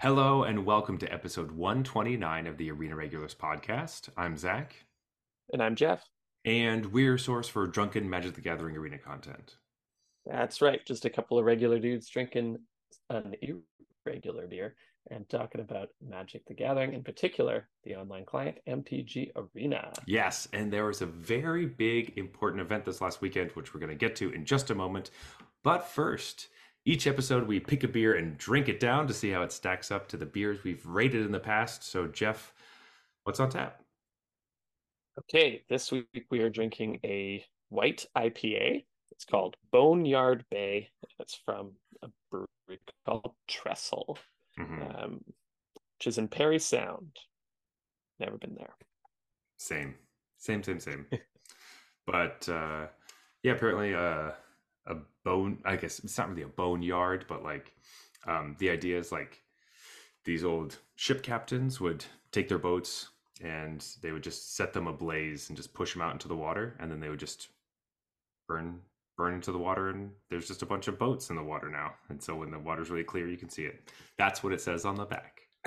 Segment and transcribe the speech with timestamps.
[0.00, 4.08] Hello and welcome to episode 129 of the Arena Regulars podcast.
[4.16, 4.76] I'm Zach.
[5.52, 6.08] And I'm Jeff.
[6.44, 9.56] And we're a source for drunken Magic the Gathering arena content.
[10.24, 10.86] That's right.
[10.86, 12.58] Just a couple of regular dudes drinking
[13.10, 13.34] an
[14.06, 14.76] irregular beer
[15.10, 19.92] and talking about Magic the Gathering, in particular, the online client MTG Arena.
[20.06, 23.90] Yes, and there was a very big, important event this last weekend, which we're going
[23.90, 25.10] to get to in just a moment.
[25.64, 26.50] But first,
[26.88, 29.90] each episode, we pick a beer and drink it down to see how it stacks
[29.90, 31.84] up to the beers we've rated in the past.
[31.84, 32.54] So, Jeff,
[33.24, 33.82] what's on tap?
[35.18, 38.86] Okay, this week we are drinking a white IPA.
[39.10, 40.88] It's called Boneyard Bay.
[41.18, 44.16] It's from a brewery called Trestle,
[44.58, 44.82] mm-hmm.
[44.82, 45.20] um,
[45.98, 47.18] which is in Parry Sound.
[48.18, 48.74] Never been there.
[49.58, 49.94] Same,
[50.38, 51.04] same, same, same.
[52.06, 52.86] but uh,
[53.42, 54.30] yeah, apparently, uh,
[54.88, 57.72] a bone i guess it's not really a boneyard but like
[58.26, 59.40] um, the idea is like
[60.24, 63.08] these old ship captains would take their boats
[63.40, 66.76] and they would just set them ablaze and just push them out into the water
[66.80, 67.48] and then they would just
[68.48, 68.80] burn
[69.16, 71.92] burn into the water and there's just a bunch of boats in the water now.
[72.08, 73.90] And so when the water's really clear you can see it.
[74.16, 75.40] That's what it says on the back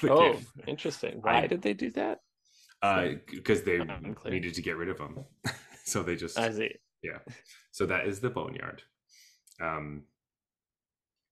[0.00, 0.46] the oh game.
[0.66, 1.18] interesting.
[1.20, 2.20] Why I, did they do that?
[2.80, 5.24] Because uh, they needed to get rid of them
[5.84, 7.18] so they just i see yeah.
[7.70, 8.82] So that is the boneyard.
[9.60, 10.02] Um,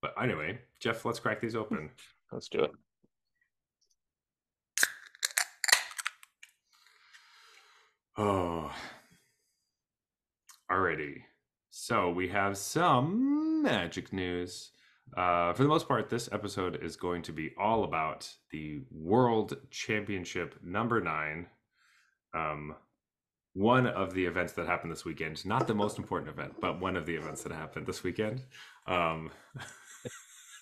[0.01, 1.89] but anyway, Jeff, let's crack these open.
[2.31, 2.71] Let's do it.
[8.17, 8.71] Oh,
[10.69, 11.21] alrighty.
[11.69, 14.71] So we have some magic news.
[15.15, 19.57] Uh, for the most part, this episode is going to be all about the World
[19.71, 21.47] Championship number nine.
[22.33, 22.75] Um,
[23.53, 26.95] one of the events that happened this weekend, not the most important event, but one
[26.95, 28.43] of the events that happened this weekend.
[28.87, 29.31] Um,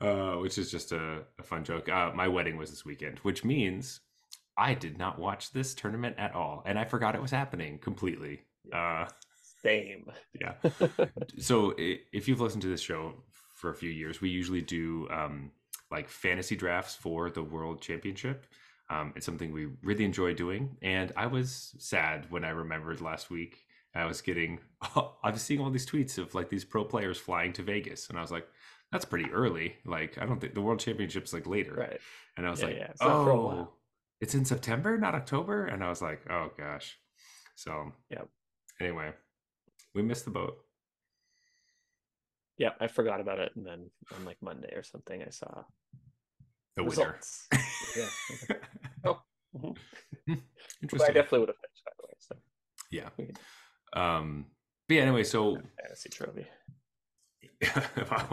[0.00, 1.88] uh, which is just a, a fun joke.
[1.88, 4.00] Uh, my wedding was this weekend, which means
[4.56, 8.42] I did not watch this tournament at all, and I forgot it was happening completely.
[8.72, 9.06] Uh,
[9.62, 10.10] Same.
[10.40, 10.54] Yeah.
[11.38, 13.14] so if you've listened to this show
[13.54, 15.52] for a few years, we usually do um,
[15.90, 18.46] like fantasy drafts for the World Championship.
[18.90, 20.76] Um, it's something we really enjoy doing.
[20.82, 23.64] And I was sad when I remembered last week
[23.94, 27.52] I was getting, I was seeing all these tweets of like these pro players flying
[27.54, 28.08] to Vegas.
[28.08, 28.46] And I was like,
[28.92, 29.76] that's pretty early.
[29.84, 31.74] Like, I don't think the world championship's like later.
[31.74, 32.00] Right.
[32.36, 32.90] And I was yeah, like, yeah.
[32.90, 33.68] It's oh,
[34.20, 35.66] it's in September, not October.
[35.66, 36.96] And I was like, oh gosh.
[37.56, 38.22] So, yeah.
[38.80, 39.12] Anyway,
[39.94, 40.58] we missed the boat.
[42.58, 43.52] Yeah, I forgot about it.
[43.56, 45.64] And then on like Monday or something, I saw
[46.76, 47.48] the results.
[47.52, 47.64] winner.
[47.96, 48.56] yeah.
[49.04, 49.20] oh.
[49.56, 50.34] Mm-hmm.
[50.82, 51.10] Interesting.
[51.10, 52.14] I definitely would have finished, by the way.
[52.18, 52.36] So
[53.94, 54.16] yeah.
[54.18, 54.46] Um.
[54.88, 55.02] But yeah.
[55.02, 56.46] Anyway, so fantasy trophy.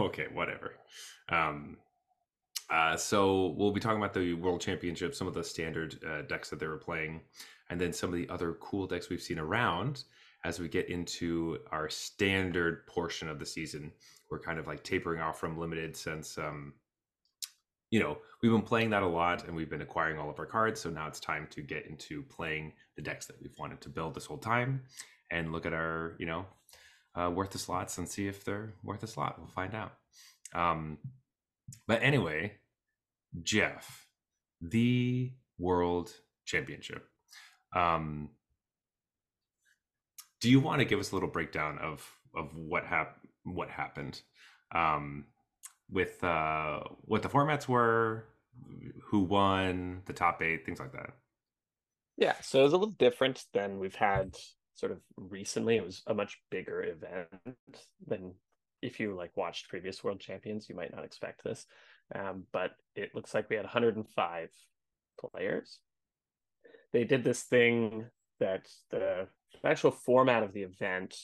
[0.00, 0.74] okay, whatever.
[1.28, 1.76] Um.
[2.70, 6.48] Uh, so we'll be talking about the World Championship, some of the standard uh, decks
[6.48, 7.20] that they were playing,
[7.68, 10.04] and then some of the other cool decks we've seen around
[10.44, 13.92] as we get into our standard portion of the season.
[14.30, 16.72] We're kind of like tapering off from limited since um,
[17.92, 20.46] you know, we've been playing that a lot and we've been acquiring all of our
[20.46, 20.80] cards.
[20.80, 24.14] So now it's time to get into playing the decks that we've wanted to build
[24.14, 24.80] this whole time
[25.30, 26.46] and look at our, you know,
[27.14, 29.38] uh, worth the slots and see if they're worth a slot.
[29.38, 29.92] We'll find out.
[30.54, 30.98] Um,
[31.86, 32.54] but anyway,
[33.42, 34.06] Jeff,
[34.62, 36.12] the World
[36.46, 37.06] Championship.
[37.76, 38.30] Um,
[40.40, 44.20] do you want to give us a little breakdown of of what hap- what happened?
[44.74, 45.26] Um,
[45.90, 48.26] with uh, what the formats were,
[49.04, 51.10] who won, the top eight, things like that.
[52.16, 54.36] Yeah, so it was a little different than we've had
[54.74, 55.76] sort of recently.
[55.76, 57.28] It was a much bigger event
[58.06, 58.34] than
[58.82, 61.66] if you like watched previous world champions, you might not expect this.
[62.14, 64.50] Um, but it looks like we had 105
[65.18, 65.78] players.
[66.92, 68.06] They did this thing
[68.40, 69.28] that the
[69.64, 71.16] actual format of the event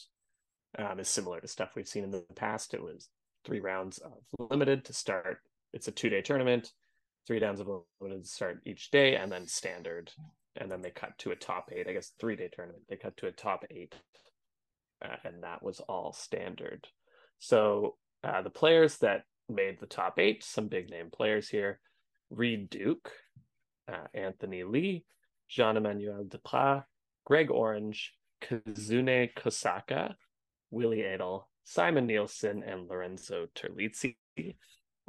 [0.79, 2.75] um, is similar to stuff we've seen in the past.
[2.75, 3.09] It was
[3.45, 4.13] three rounds of
[4.51, 5.39] limited to start.
[5.73, 6.73] It's a two day tournament,
[7.27, 7.69] three rounds of
[8.01, 10.11] limited to start each day, and then standard.
[10.57, 11.87] And then they cut to a top eight.
[11.89, 12.83] I guess three day tournament.
[12.89, 13.95] They cut to a top eight,
[15.05, 16.87] uh, and that was all standard.
[17.39, 21.81] So uh, the players that made the top eight, some big name players here:
[22.31, 23.13] Reid Duke,
[23.91, 25.05] uh, Anthony Lee,
[25.49, 26.85] Jean Emmanuel Depraz,
[27.25, 30.15] Greg Orange, Kazune Kosaka,
[30.71, 34.17] Willy Edel, Simon Nielsen, and Lorenzo Terlizzi.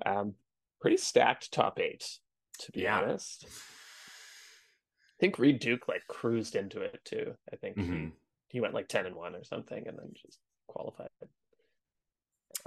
[0.06, 0.34] Um,
[0.82, 2.20] pretty stacked top eight,
[2.60, 3.00] to be yeah.
[3.00, 3.46] honest.
[3.48, 7.34] I think Reid Duke like cruised into it too.
[7.52, 7.94] I think mm-hmm.
[7.94, 8.12] he,
[8.50, 11.08] he went like 10 and 1 or something and then just qualified.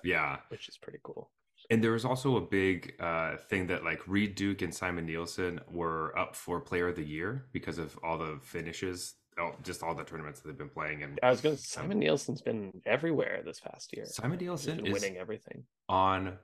[0.02, 1.30] Yeah, which is pretty cool.
[1.70, 5.60] And there was also a big uh, thing that like Reid Duke and Simon Nielsen
[5.70, 9.94] were up for Player of the Year because of all the finishes, oh, just all
[9.94, 11.02] the tournaments that they've been playing.
[11.02, 14.06] And I was going to Simon Nielsen's been everywhere this past year.
[14.06, 16.38] Simon Nielsen is winning everything on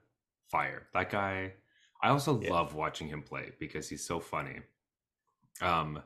[0.51, 0.89] fire.
[0.95, 1.55] That guy.
[2.01, 2.53] I also yeah.
[2.53, 4.61] love watching him play because he's so funny.
[5.61, 6.01] Um,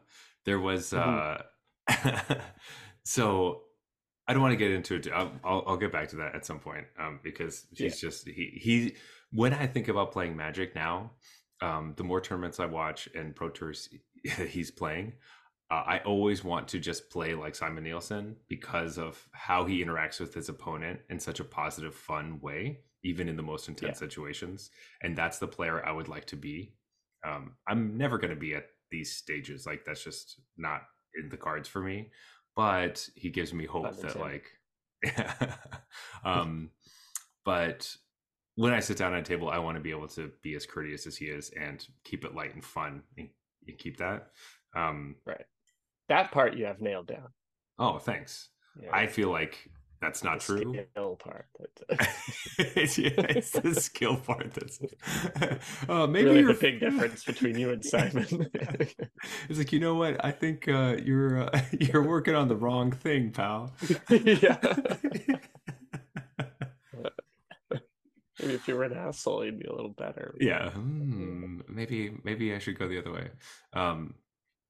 [0.45, 1.43] there was mm-hmm.
[1.89, 2.35] uh,
[3.05, 3.63] so
[4.27, 5.09] I don't want to get into it.
[5.13, 8.09] I'll, I'll, I'll, get back to that at some point um, because he's yeah.
[8.09, 8.97] just he he.
[9.33, 11.11] When I think about playing Magic now,
[11.61, 13.89] um, the more tournaments I watch and Pro Tours
[14.49, 15.15] he's playing,
[15.73, 20.21] uh, I always want to just play like Simon Nielsen because of how he interacts
[20.21, 24.07] with his opponent in such a positive, fun way, even in the most intense yeah.
[24.09, 24.71] situations.
[25.03, 26.75] And that's the player I would like to be.
[27.27, 29.67] Um, I'm never going to be at these stages.
[29.67, 30.83] Like that's just not
[31.21, 32.11] in the cards for me
[32.57, 34.51] but he gives me hope that like
[36.25, 36.71] um
[37.45, 37.95] but
[38.57, 40.67] when i sit down at a table i want to be able to be as
[40.67, 43.29] courteous as he is and keep it light and fun and,
[43.67, 44.29] and keep that
[44.77, 45.45] um right
[46.09, 47.29] that part you have nailed down
[47.79, 48.51] oh thanks
[48.81, 48.89] yeah.
[48.93, 49.71] i feel like
[50.03, 50.85] that's not the true.
[50.91, 51.47] Skill part.
[52.59, 54.53] It's, yeah, it's the skill part.
[54.53, 54.81] That's
[55.89, 58.27] uh, maybe really the big difference between you and Simon.
[59.49, 60.23] it's like you know what?
[60.25, 63.73] I think uh, you're uh, you're working on the wrong thing, pal.
[64.11, 64.59] yeah.
[68.41, 70.35] maybe if you were an asshole, you'd be a little better.
[70.41, 70.71] Yeah.
[70.71, 73.31] Hmm, maybe maybe I should go the other way.
[73.73, 74.15] Um,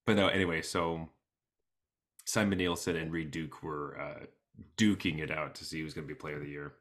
[0.06, 0.28] but no.
[0.28, 1.08] Anyway, so
[2.24, 4.26] Simon Nielsen and Reid Duke were uh,
[4.76, 6.74] duking it out to see who's going to be player of the year.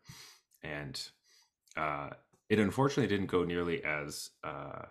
[0.63, 1.01] And
[1.75, 2.11] uh,
[2.49, 4.83] it unfortunately didn't go nearly as uh,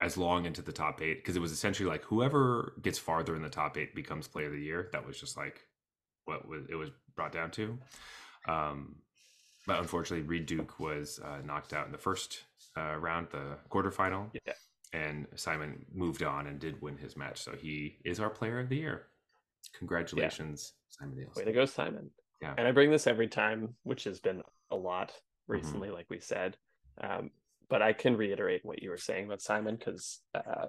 [0.00, 3.42] as long into the top eight because it was essentially like whoever gets farther in
[3.42, 4.88] the top eight becomes player of the year.
[4.92, 5.60] That was just like
[6.24, 7.78] what was it was brought down to.
[8.48, 8.96] Um,
[9.66, 12.42] but unfortunately, Reid Duke was uh, knocked out in the first
[12.76, 14.30] uh, round, the quarterfinal.
[14.44, 14.54] Yeah.
[14.92, 17.40] And Simon moved on and did win his match.
[17.40, 19.06] So he is our player of the year.
[19.78, 21.06] Congratulations, yeah.
[21.06, 22.10] Simon Way to go, Simon.
[22.40, 22.54] Yeah.
[22.58, 25.52] And I bring this every time, which has been a lot mm-hmm.
[25.52, 25.96] recently, mm-hmm.
[25.96, 26.56] like we said.
[27.00, 27.30] Um,
[27.68, 30.66] but I can reiterate what you were saying about Simon because uh,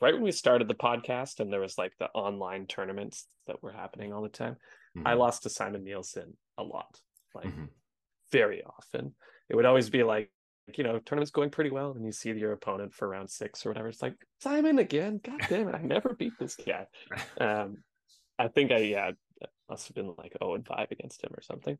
[0.00, 3.72] right when we started the podcast and there was like the online tournaments that were
[3.72, 4.56] happening all the time,
[4.96, 5.06] mm-hmm.
[5.06, 6.98] I lost to Simon Nielsen a lot,
[7.34, 7.66] like mm-hmm.
[8.32, 9.14] very often.
[9.48, 10.30] It would always be like,
[10.74, 13.70] you know, tournament's going pretty well, and you see your opponent for round six or
[13.70, 13.88] whatever.
[13.88, 15.20] It's like Simon again.
[15.22, 15.74] God damn it!
[15.74, 16.86] I never beat this guy.
[17.40, 17.78] Um,
[18.38, 19.10] I think I yeah
[19.72, 21.78] must have been like 0 and 5 against him or something.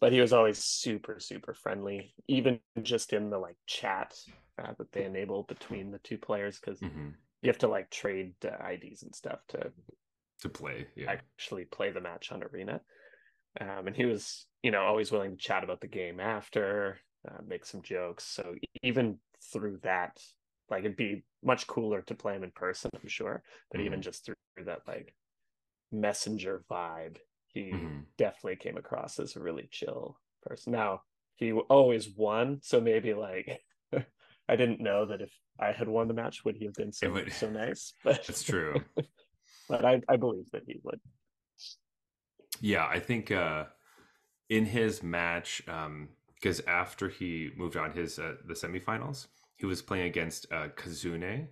[0.00, 4.14] But he was always super, super friendly, even just in the like chat
[4.62, 7.08] uh, that they enable between the two players because mm-hmm.
[7.42, 9.72] you have to like trade uh, IDs and stuff to
[10.42, 11.10] to play, yeah.
[11.10, 12.80] actually play the match on Arena.
[13.58, 17.42] Um, and he was, you know, always willing to chat about the game after, uh,
[17.46, 18.24] make some jokes.
[18.24, 19.18] So even
[19.52, 20.18] through that,
[20.70, 23.42] like it'd be much cooler to play him in person, I'm sure.
[23.70, 23.86] But mm-hmm.
[23.86, 24.34] even just through
[24.64, 25.14] that, like
[25.92, 27.16] messenger vibe.
[27.48, 28.00] He mm-hmm.
[28.18, 30.72] definitely came across as a really chill person.
[30.72, 31.02] Now
[31.36, 33.60] he always won, so maybe like
[34.48, 37.10] I didn't know that if I had won the match, would he have been so
[37.12, 37.92] would, so nice?
[38.04, 38.82] But it's true.
[39.68, 41.00] but I, I believe that he would.
[42.60, 43.64] Yeah, I think uh
[44.48, 49.26] in his match, um, because after he moved on his uh, the semifinals,
[49.56, 51.48] he was playing against uh, Kazune,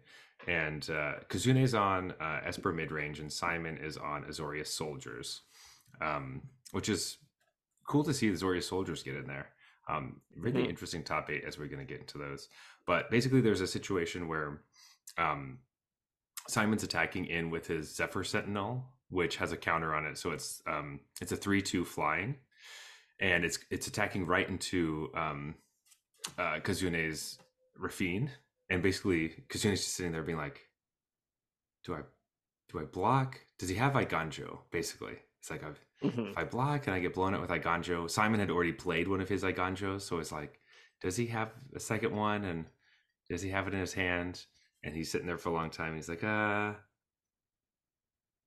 [0.47, 5.43] and uh, Kazune's on uh, Esper Midrange, and Simon is on Azorius Soldiers,
[6.01, 7.19] um, which is
[7.87, 9.49] cool to see the Azorius Soldiers get in there.
[9.89, 10.71] Um, really mm-hmm.
[10.71, 12.49] interesting top eight as we're going to get into those.
[12.87, 14.63] But basically, there's a situation where
[15.19, 15.59] um,
[16.49, 20.19] Simon's attacking in with his Zephyr Sentinel, which has a counter on it.
[20.19, 22.37] So it's um, it's a three-two flying,
[23.21, 25.55] and it's it's attacking right into um,
[26.39, 27.39] uh, Kazune's
[27.81, 28.31] Raffine,
[28.71, 30.61] and basically Kazune's just sitting there being like,
[31.85, 32.01] "Do I,
[32.71, 33.41] do I block?
[33.59, 36.29] Does he have Eiganjo?" Basically, it's like I've, mm-hmm.
[36.29, 38.11] if I block and I get blown up with Eiganjo.
[38.11, 40.61] Simon had already played one of his Eiganjos, so it's like,
[41.01, 42.45] does he have a second one?
[42.45, 42.65] And
[43.29, 44.45] does he have it in his hand?
[44.83, 45.95] And he's sitting there for a long time.
[45.95, 46.73] He's like, uh,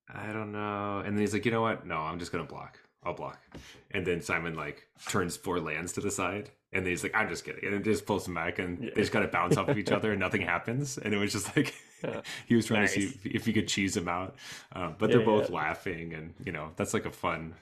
[0.09, 1.01] I don't know.
[1.05, 1.85] And then he's like, you know what?
[1.85, 2.79] No, I'm just gonna block.
[3.03, 3.39] I'll block.
[3.91, 7.45] And then Simon like turns four lands to the side and he's like, I'm just
[7.45, 7.65] kidding.
[7.65, 8.89] And it just pulls them back and yeah.
[8.93, 10.97] they just kind of bounce off of each other and nothing happens.
[10.97, 11.73] And it was just like,
[12.45, 12.93] he was trying nice.
[12.93, 14.35] to see if he could cheese them out.
[14.73, 17.53] Um, but they're yeah, both laughing and, you know, that's like a fun,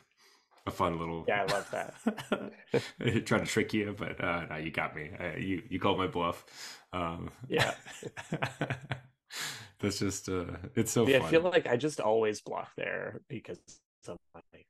[0.65, 1.25] a fun little.
[1.27, 3.25] Yeah, I love that.
[3.25, 5.11] trying to trick you, but uh, no, you got me.
[5.19, 6.45] I, you, you called my bluff.
[6.91, 7.75] Um, yeah.
[9.79, 13.59] that's just, uh, it's so yeah, I feel like I just always block there because
[14.07, 14.65] I'm like,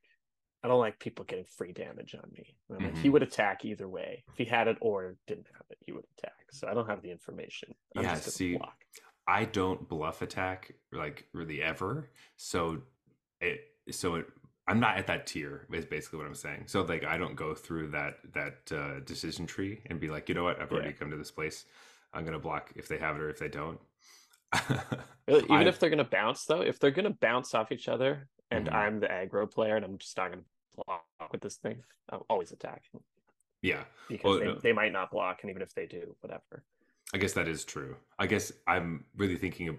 [0.66, 2.56] I don't like people getting free damage on me.
[2.68, 2.98] Like, Mhm.
[2.98, 4.24] He would attack either way.
[4.32, 6.50] If he had it or didn't have it, he would attack.
[6.50, 7.72] So I don't have the information.
[7.94, 8.84] I'm Yeah, see, block.
[9.28, 12.10] I don't bluff attack like really ever.
[12.34, 12.82] So
[13.40, 13.60] it
[13.92, 14.26] so it,
[14.66, 16.64] I'm not at that tier is basically what I'm saying.
[16.66, 20.34] So like I don't go through that that uh, decision tree and be like, you
[20.34, 20.96] know what, I've already Yeah.
[20.96, 21.64] come to this place.
[22.12, 23.80] I'm gonna block if they have it or if they don't.
[25.28, 28.68] Even I- if they're gonna bounce though, if they're gonna bounce off each other, and
[28.68, 28.72] Mhm.
[28.74, 30.44] I'm the aggro player, and I'm just not gonna
[31.36, 32.82] with this thing, I'm always attack.
[33.62, 34.58] yeah, because they, no.
[34.62, 36.64] they might not block, and even if they do, whatever.
[37.14, 37.96] I guess that is true.
[38.18, 39.76] I guess I'm really thinking of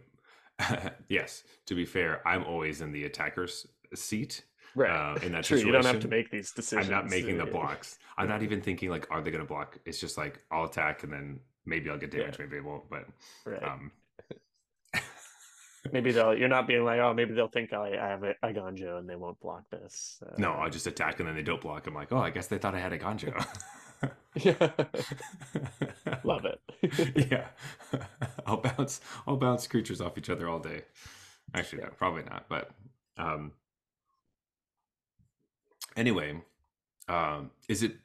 [1.10, 1.44] yes.
[1.68, 4.44] To be fair, I'm always in the attacker's seat.
[4.76, 4.90] Right.
[4.90, 5.58] Uh, in that True.
[5.58, 6.88] You don't have to make these decisions.
[6.88, 8.00] I'm not making the blocks.
[8.18, 9.78] I'm not even thinking like, are they going to block?
[9.86, 12.22] It's just like I'll attack and then maybe I'll get Yeah.
[12.22, 12.90] damage, maybe I won't.
[12.90, 13.06] But
[13.46, 13.64] Right.
[13.64, 13.92] um,
[15.92, 16.36] maybe they'll.
[16.36, 19.10] You're not being like, oh, maybe they'll think I, I have a, a Ganjo and
[19.10, 20.22] they won't block this.
[20.26, 21.88] Uh, no, I'll just attack and then they don't block.
[21.88, 23.46] I'm like, oh, I guess they thought I had a Ganjo.
[24.36, 24.70] yeah.
[26.24, 26.62] Love it.
[27.32, 27.48] yeah,
[28.46, 29.02] I'll bounce.
[29.26, 30.84] I'll bounce creatures off each other all day.
[31.54, 32.46] Actually, no, probably not.
[32.50, 32.72] But
[33.18, 33.54] um,
[35.96, 36.42] anyway,
[37.08, 37.96] um, is it?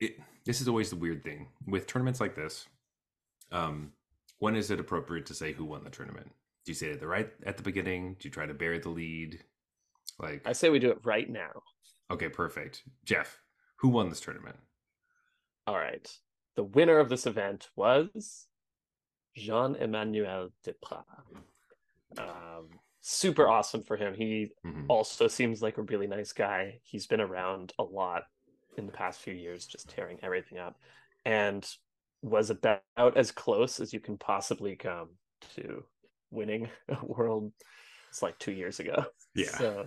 [0.00, 2.66] It this is always the weird thing with tournaments like this.
[3.50, 3.92] Um,
[4.38, 6.30] when is it appropriate to say who won the tournament?
[6.66, 8.16] Do you say it the right at the beginning?
[8.18, 9.38] Do you try to bury the lead?
[10.18, 11.62] Like, I say we do it right now.
[12.10, 12.82] okay, perfect.
[13.04, 13.40] Jeff,
[13.76, 14.56] who won this tournament?
[15.66, 16.10] All right.
[16.56, 18.46] The winner of this event was
[19.36, 21.04] Jean Emmanuel Depraz.
[22.18, 22.68] Um,
[23.00, 24.14] super awesome for him.
[24.14, 24.86] He Mhm.
[24.88, 26.80] also seems like a really nice guy.
[26.82, 28.24] He's been around a lot
[28.76, 30.80] in the past few years, just tearing everything up,
[31.24, 31.68] and
[32.22, 32.82] was about
[33.16, 35.10] as close as you can possibly come
[35.54, 35.84] to
[36.30, 37.52] winning a world.
[38.10, 39.04] It's like two years ago.
[39.34, 39.50] Yeah.
[39.50, 39.86] So,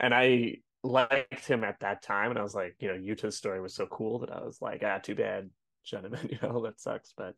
[0.00, 3.60] and I liked him at that time, and I was like, you know, Yuta's story
[3.60, 5.50] was so cool that I was like, ah, too bad,
[5.84, 7.12] gentlemen you know that sucks.
[7.16, 7.34] But,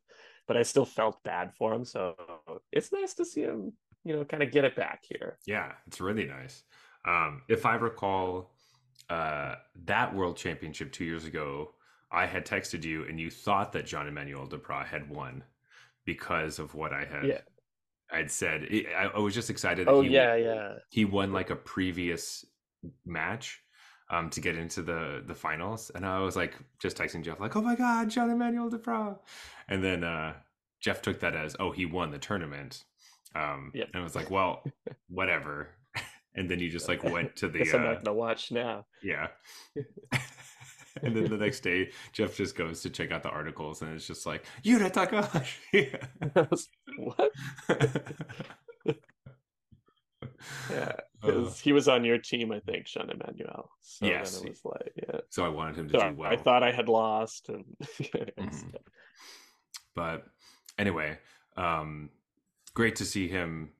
[0.46, 1.84] but I still felt bad for him.
[1.84, 2.14] So
[2.72, 3.72] it's nice to see him,
[4.04, 5.38] you know, kind of get it back here.
[5.46, 6.62] Yeah, it's really nice.
[7.06, 8.50] Um, if I recall,
[9.10, 11.74] uh, that World Championship two years ago,
[12.10, 15.42] I had texted you, and you thought that John Emmanuel Depraz had won
[16.04, 17.26] because of what I had.
[17.26, 17.40] Yeah.
[18.14, 19.86] I'd said I, I was just excited.
[19.86, 20.74] That Oh he, yeah, yeah.
[20.90, 22.44] he won like a previous
[23.04, 23.60] match
[24.10, 27.56] um, to get into the the finals, and I was like just texting Jeff like,
[27.56, 29.18] "Oh my God, John Emmanuel Depraz!"
[29.68, 30.34] And then uh,
[30.80, 32.84] Jeff took that as, "Oh, he won the tournament."
[33.34, 33.88] Um, Yep.
[33.92, 34.62] And I was like, "Well,
[35.08, 35.70] whatever."
[36.36, 38.86] And then you just like went to the Guess I'm uh, not gonna watch now.
[39.04, 39.28] yeah.
[41.02, 44.06] and then the next day, Jeff just goes to check out the articles, and it's
[44.06, 45.92] just like Yuta Takahashi.
[46.98, 47.32] What?
[50.70, 53.70] Yeah, Uh, because he was on your team, I think, Sean Emmanuel.
[53.80, 54.42] So Yes.
[54.42, 55.20] it was like, yeah.
[55.30, 56.30] so I wanted him to So do well.
[56.32, 57.64] I thought I had lost, and
[58.38, 58.74] Mhm.
[59.94, 60.26] but
[60.78, 61.18] anyway
[61.56, 62.10] um
[62.74, 63.72] great to see him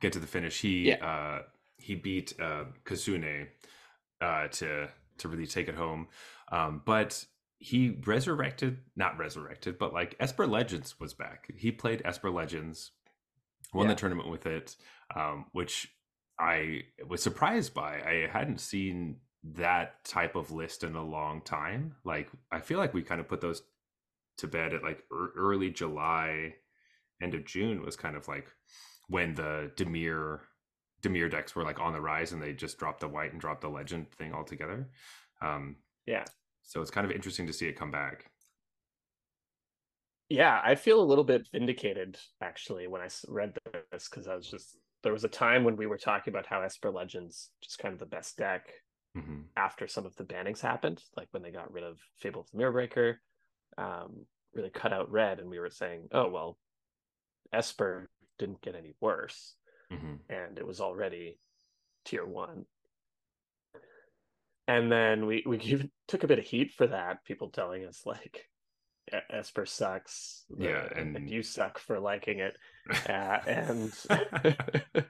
[0.00, 1.06] get to the finish he Yeah.
[1.06, 1.42] uh
[1.78, 3.48] he beat uh kazune
[4.20, 6.08] uh to to really take it home
[6.52, 7.24] um but
[7.58, 12.90] he resurrected not resurrected but like esper legends was back he played esper legends
[13.72, 13.94] won Yeah.
[13.94, 14.76] the tournament with it
[15.14, 15.88] um which
[16.38, 21.94] i was surprised by i hadn't seen that type of list in a long time
[22.04, 23.62] like i feel like we kind of put those
[24.38, 26.54] to bed at like ear- early July,
[27.22, 28.48] end of June was kind of like
[29.06, 30.40] when the Dimir
[31.02, 33.60] Dimir decks were like on the rise and they just dropped the white and dropped
[33.60, 34.88] the legend thing altogether.
[35.40, 36.24] Um, yeah,
[36.62, 38.30] so it's kind of interesting to see it come back.
[40.28, 40.60] yeah.
[40.64, 43.56] I feel a little bit vindicated actually when I read
[43.92, 46.62] this because I was just there was a time when we were talking about how
[46.62, 48.66] Esper Legends just kind of the best deck
[49.14, 52.50] hmm after some of the bannings happened, like when they got rid of Fable of
[52.50, 53.20] the Mirror Breaker,
[53.78, 56.58] um, really cut out red, and we were saying, oh well,
[57.52, 59.56] Esper didn't get any worse,
[59.90, 61.38] hmm and it was already
[62.04, 62.66] tier one.
[64.66, 68.02] And then we we even took a bit of heat for that, people telling us
[68.06, 68.48] like
[69.12, 72.56] "E- Esper sucks, Yeah, uh, and, and- you suck for liking it,
[73.08, 73.92] uh, and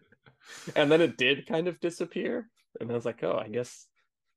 [0.76, 2.48] and then it did kind of disappear
[2.80, 3.86] and i was like oh i guess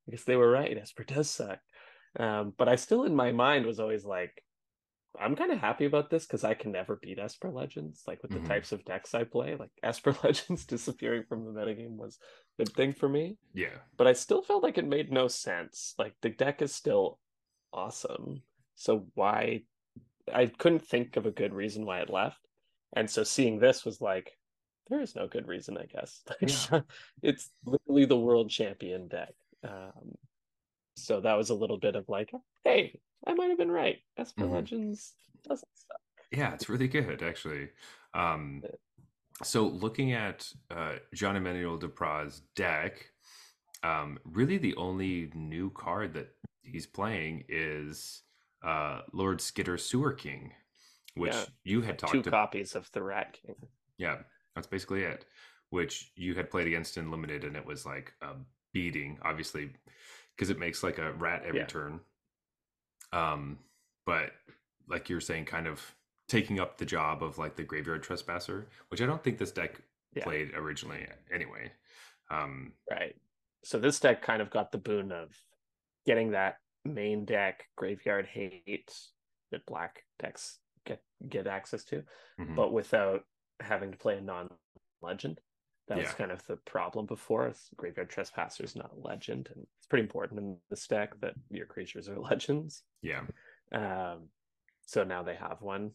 [0.06, 1.58] i guess they were right esper does suck.
[2.18, 4.42] Um, but i still in my mind was always like
[5.20, 8.32] i'm kind of happy about this because i can never beat esper legends like with
[8.32, 8.42] Mhm.
[8.42, 12.18] the types of decks i play like esper legends disappearing from the metagame was
[12.58, 15.94] a good thing for me yeah, but i still felt like it made no sense
[15.98, 17.18] like the deck is still
[17.72, 18.42] awesome
[18.74, 19.62] so why
[20.32, 22.40] i couldn't think of a good reason why it left
[22.94, 24.32] and so seeing this was like
[24.88, 26.80] there is no good reason i guess Yeah.
[27.22, 29.34] it's literally the world champion deck
[29.64, 30.14] um
[30.96, 32.32] So that was a little bit of like,
[32.64, 33.98] hey, I might have been right.
[34.16, 34.52] Esper Mhm.
[34.52, 36.00] Legends doesn't suck.
[36.30, 37.70] Yeah, it's really good actually.
[38.14, 38.62] Um,
[39.42, 43.12] so looking at uh, Jean Emmanuel Depraz's deck,
[43.82, 48.22] um, really the only new card that he's playing is
[48.62, 50.52] uh, Lord Skitter Sewer King,
[51.14, 51.44] which Yeah.
[51.64, 52.46] you had Two talked about.
[52.48, 53.54] copies of the Rat King.
[53.98, 54.22] Yeah,
[54.54, 55.26] that's basically it.
[55.70, 58.34] Which you had played against in limited, and it was like a
[58.72, 59.70] beating, obviously,
[60.34, 61.66] because it makes like a rat every Yeah.
[61.66, 62.00] turn.
[63.12, 63.58] Um,
[64.06, 64.32] but
[64.88, 65.80] like you're saying, kind of
[66.28, 69.80] taking up the job of like the graveyard trespasser, which I don't think this deck
[70.14, 70.24] Yeah.
[70.24, 71.72] played originally anyway.
[72.30, 73.16] Um, Right.
[73.64, 75.36] So this deck kind of got the boon of
[76.06, 78.94] getting that main deck graveyard hate
[79.50, 82.04] that black decks get get access to,
[82.38, 82.54] mhm.
[82.54, 83.24] but without
[83.60, 85.40] having to play a non-legend.
[85.88, 87.48] That was kind of the problem before.
[87.48, 91.34] is Graveyard Trespasser is not a legend, and it's pretty important in this deck that
[91.50, 92.82] your creatures are legends.
[93.02, 93.22] yeah,
[93.72, 94.28] Um,
[94.86, 95.92] so now they have one.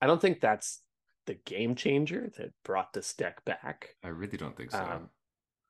[0.00, 0.82] I don't think that's
[1.26, 3.96] the game changer that brought this deck back.
[4.04, 4.78] I really don't think so.
[4.78, 5.10] Um,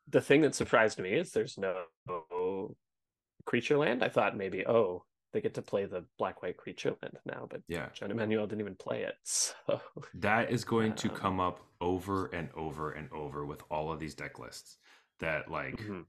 [0.09, 2.77] the thing that surprised me is there's no
[3.45, 4.03] creature land.
[4.05, 7.63] I thought maybe, oh, they get to play the black white creature land now, but
[7.69, 9.15] yeah, John Emmanuel didn't even play it.
[9.25, 9.81] So
[10.15, 14.01] that is going to Um, come up over and over and over with all of
[14.01, 14.79] these deck lists.
[15.21, 16.07] That like, Mhm.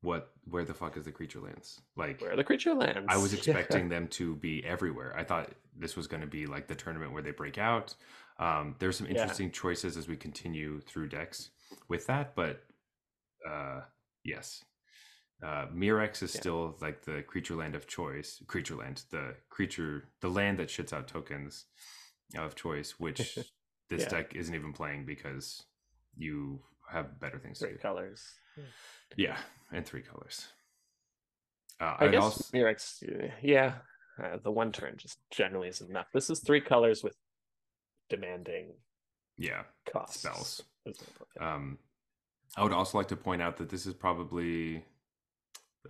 [0.00, 0.32] what?
[0.44, 1.80] Where the fuck is the creature lands?
[1.96, 3.06] Like, where are the creature lands?
[3.08, 3.38] I was Yeah.
[3.38, 5.16] expecting them to be everywhere.
[5.16, 7.94] I thought this was going to be like the tournament where they break out.
[8.38, 9.12] Um, there's some Yeah.
[9.12, 11.50] interesting choices as we continue through decks
[11.88, 12.64] with that, but
[13.48, 13.82] uh,
[14.24, 14.64] yes,
[15.42, 16.40] uh, Mirrex is Yeah.
[16.40, 18.42] still like the creature land of choice.
[18.46, 21.66] Creature land, the creature, the land that shits out tokens
[22.36, 23.18] of choice, which
[23.88, 24.08] this Yeah.
[24.08, 25.62] deck isn't even playing because
[26.16, 27.78] you have better things to Three do.
[27.80, 28.22] colors.
[29.16, 29.38] Yeah,
[29.70, 30.48] and three colors.
[31.80, 33.80] Uh, I I'd guess also- Mirrex, yeah,
[34.22, 36.06] uh, the one turn just generally isn't enough.
[36.12, 37.14] This is three colors with
[38.08, 38.72] demanding
[39.36, 40.20] yeah, costs.
[40.20, 40.62] spells.
[40.86, 40.98] is.
[41.38, 41.78] Um,
[42.56, 44.84] I would also like to point out that this is probably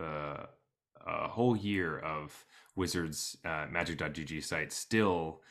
[0.01, 0.47] uh,
[1.07, 5.43] a whole year of Wizards uh, Magic.gg site still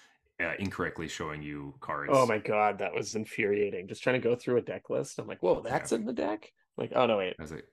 [0.42, 2.12] uh, incorrectly showing you cards.
[2.14, 3.88] Oh my god, that was infuriating.
[3.88, 5.18] Just trying to go through a deck list.
[5.20, 6.52] I'm like, whoa, that's in the deck.
[6.78, 7.66] Like, oh no, wait, I was like,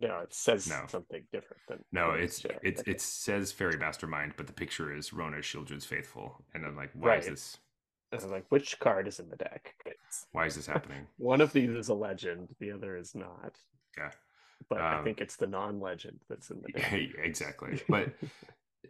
[0.00, 0.82] no, it says No.
[0.88, 2.90] something different than no, than it's it's Okay.
[2.90, 7.16] it says Fairy Mastermind, but the picture is Rona Sheoldred's Faithful, and I'm like, why
[7.16, 7.30] is Right.
[7.32, 7.56] this?
[8.12, 9.74] I was like, which card is in the deck?
[10.30, 11.06] Why is this happening?
[11.16, 13.58] One of these is a legend, the other is not.
[13.98, 14.10] Yeah.
[14.68, 17.10] But I Um, think it's the non-legend that's in the deck.
[17.18, 18.12] exactly, but.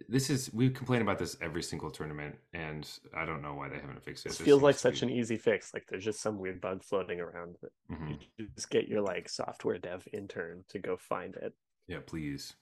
[0.09, 2.85] This is we complain about this every single tournament, and
[3.17, 4.31] I don't know why they haven't fixed it.
[4.31, 5.73] This feels like such be- an easy fix.
[5.73, 8.19] Like there's just some weird bug floating around that Mhm.
[8.37, 11.55] you just get your like software dev intern to go find it.
[11.87, 12.55] yeah please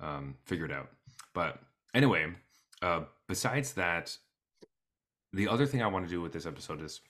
[0.00, 0.90] um figure it out
[1.32, 1.60] but
[1.94, 2.26] anyway
[2.82, 4.14] uh besides that
[5.32, 7.00] the other thing i want to do with this episode is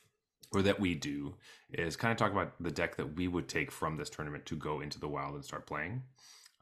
[0.52, 1.34] or that we do
[1.72, 4.56] is kind of talk about the deck that we would take from this tournament to
[4.56, 6.02] go into the wild and start playing.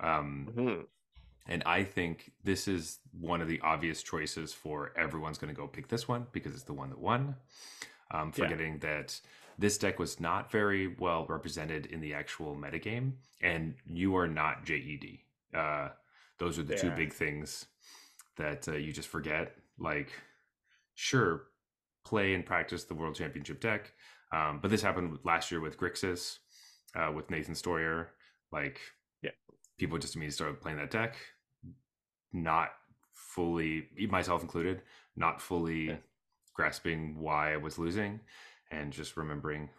[0.00, 0.86] Um Mhm.
[1.50, 5.66] and i think this is one of the obvious choices for everyone's going to go
[5.66, 7.36] pick this one because it's the one that won.
[8.10, 8.44] Um Yeah.
[8.44, 9.20] forgetting that
[9.58, 14.64] this deck was not very well represented in the actual metagame and you are not
[14.64, 15.18] jed
[15.54, 15.88] uh
[16.38, 17.66] those are the two big things
[18.36, 19.56] that uh, you just forget.
[19.78, 20.10] Like
[20.94, 21.47] sure
[22.08, 23.92] play and practice the world championship deck
[24.32, 26.38] um, but this happened last year with grixis
[26.96, 28.06] uh, with nathan Steuer
[28.52, 28.78] like
[29.22, 29.30] Yeah.
[29.78, 31.16] people just immediately started playing that deck
[32.32, 32.70] not
[33.12, 34.82] fully myself included
[35.16, 35.96] not fully Yeah.
[36.54, 38.20] grasping why i was losing
[38.70, 39.70] and just remembering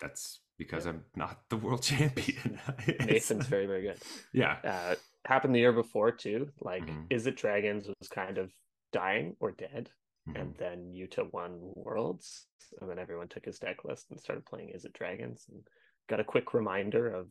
[0.00, 2.58] that's because i'm not the world champion
[3.00, 3.98] Nathan's very very good.
[4.32, 6.50] yeah Uh, happened the year before too.
[6.60, 7.06] Like, Mhm.
[7.14, 8.50] Izzet Dragons was kind of
[8.92, 9.90] dying or dead,
[10.28, 10.40] Mhm.
[10.40, 12.46] and then Yuta won Worlds,
[12.80, 15.66] and then everyone took his deck list and started playing Izzet Dragons, and
[16.08, 17.28] got a quick reminder of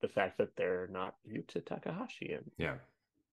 [0.00, 2.78] the fact that they're not Yuta Takahashi, and yeah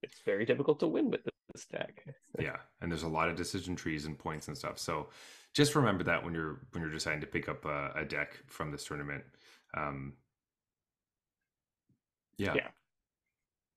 [0.04, 1.22] it's very difficult to win with
[1.52, 2.04] this deck.
[2.40, 5.10] yeah and there's a lot of decision trees and points and stuff so
[5.54, 8.72] just remember that when you're when you're deciding to pick up a, a deck from
[8.72, 9.24] this tournament
[9.76, 10.14] um
[12.38, 12.68] yeah Yeah.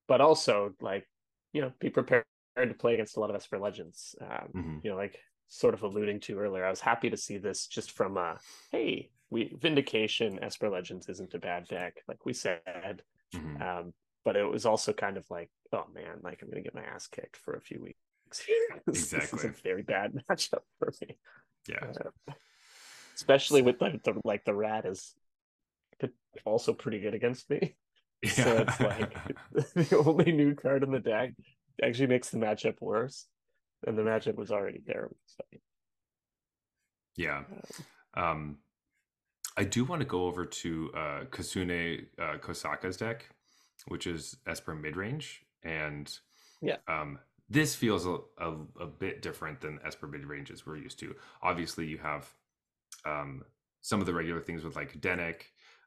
[0.06, 1.06] But also, like,
[1.52, 2.24] you know, be prepared
[2.66, 4.14] to play against a lot of Esper Legends.
[4.20, 4.84] Um, Mhm.
[4.84, 5.18] you know, like
[5.48, 8.36] sort of alluding to earlier, I was happy to see this just from uh
[8.72, 13.02] hey, we Vindication Esper Legends isn't a bad deck, like we said.
[13.34, 13.60] Mhm.
[13.60, 13.94] Um,
[14.24, 17.06] but it was also kind of like, oh man, like I'm gonna get my ass
[17.06, 17.98] kicked for a few weeks.
[18.30, 18.46] This-
[18.86, 19.48] This is Exactly.
[19.50, 21.16] a very bad matchup for me.
[21.68, 21.92] yeah
[22.28, 22.32] Uh,
[23.14, 25.14] especially with the, the like the rat is
[26.44, 27.76] also pretty good against me.
[28.22, 28.30] Yeah.
[28.44, 29.14] So it's like
[29.74, 31.32] the only new card in the deck
[31.82, 33.26] actually makes the matchup worse.
[33.86, 35.16] And the matchup was already terrible.
[35.26, 35.44] So.
[37.16, 37.42] Yeah.
[38.14, 38.58] Um,
[39.58, 43.28] I do want to go over to uh, Kazune uh, Kosaka's deck,
[43.88, 46.08] which is Esper midrange, and
[46.62, 47.18] yeah, um,
[47.50, 51.12] this feels a, a, a, bit different than Esper midranges we're used to.
[51.42, 52.32] Obviously, you have
[53.04, 53.42] um,
[53.80, 55.42] some of the regular things with like Dennick.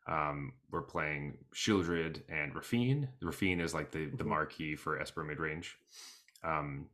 [0.08, 3.08] Um, we're playing Sheoldred and Raffine.
[3.22, 4.18] Raffine is like the mm-hmm.
[4.18, 5.68] the marquee for Esper midrange,
[6.44, 6.88] um,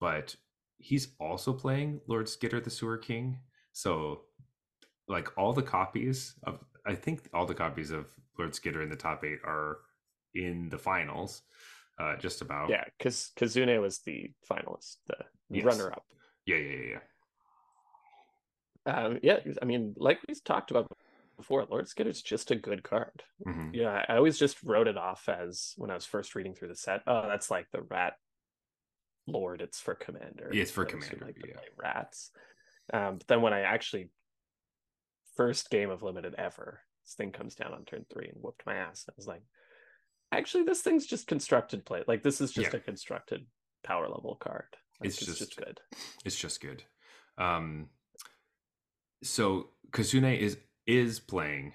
[0.00, 0.34] but
[0.78, 3.38] he's also playing Lord Skitter the Sewer King.
[3.72, 4.22] So
[5.08, 8.06] like all the copies of I think all the copies of
[8.38, 9.78] Lord Skitter in the top eight are
[10.34, 11.42] in the finals.
[11.98, 12.68] Uh, just about.
[12.68, 15.16] Yeah, because Kazune was the finalist, the
[15.48, 15.64] yes.
[15.64, 16.04] runner up.
[16.44, 16.98] Yeah, yeah, yeah,
[18.86, 18.92] yeah.
[18.94, 20.88] Um, yeah, I mean, like we've talked about
[21.36, 23.22] before, Lord Skitter's just a good card.
[23.46, 23.74] Mm-hmm.
[23.74, 26.76] Yeah, I always just wrote it off as when I was first reading through the
[26.76, 27.02] set.
[27.06, 28.14] Oh, that's like the rat
[29.26, 29.60] lord.
[29.60, 30.50] It's for commander.
[30.52, 31.26] Yeah, it's for commander.
[31.26, 31.54] Like yeah.
[31.76, 32.30] rats.
[32.92, 34.10] Um, but then when I actually
[35.36, 36.80] first game of limited ever.
[37.04, 39.04] This thing comes down on turn three and whooped my ass.
[39.08, 39.42] I was like,
[40.32, 42.02] actually, this thing's just constructed play.
[42.08, 42.78] Like this is just yeah.
[42.78, 43.46] a constructed
[43.84, 44.64] power level card.
[45.00, 45.80] Like, it's, it's just, just, good.
[46.24, 46.82] It's just good.
[47.38, 47.90] Um,
[49.22, 51.72] so Kazune is is playing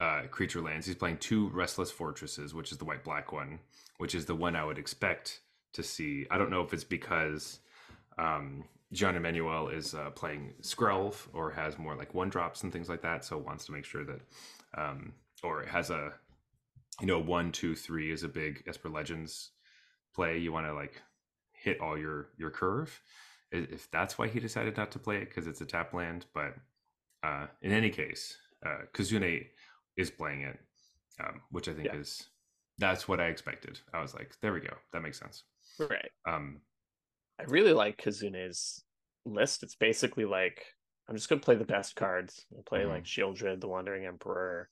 [0.00, 0.86] uh, creature lands.
[0.86, 3.60] He's playing two restless fortresses, which is the white black one,
[3.98, 5.40] which is the one I would expect
[5.74, 6.26] to see.
[6.30, 7.60] I don't know if it's because
[8.18, 12.88] um, Jean Emmanuel is uh, playing Skrelv or has more like one drops and things
[12.88, 14.20] like that, so wants to make sure that,
[14.76, 16.12] um, or has a,
[17.00, 19.50] you know, one, two, three is a big Esper Legends
[20.14, 20.38] play.
[20.38, 21.02] You want to like
[21.52, 23.00] hit all your your curve.
[23.52, 26.54] If that's why he decided not to play it because it's a tap land, but
[27.22, 29.46] uh, in any case, uh, Kazune
[29.96, 30.58] is playing it,
[31.22, 31.96] um, which I think yeah.
[31.96, 32.28] is
[32.78, 33.80] that's what I expected.
[33.94, 35.44] I was like, there we go, that makes sense.
[35.78, 36.10] Right.
[36.28, 36.60] Um,
[37.40, 38.82] I really like Kazune's
[39.24, 39.62] list.
[39.62, 40.64] It's basically like
[41.08, 42.44] I'm just gonna play the best cards.
[42.54, 42.90] I'll play mm-hmm.
[42.90, 44.68] like Sheoldred, the Wandering Emperor,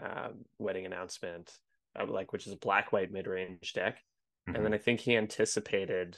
[0.00, 1.52] uh, Wedding Announcement,
[1.98, 3.96] uh, like which is a black white mid range deck.
[4.48, 4.56] Mm-hmm.
[4.56, 6.16] And then I think he anticipated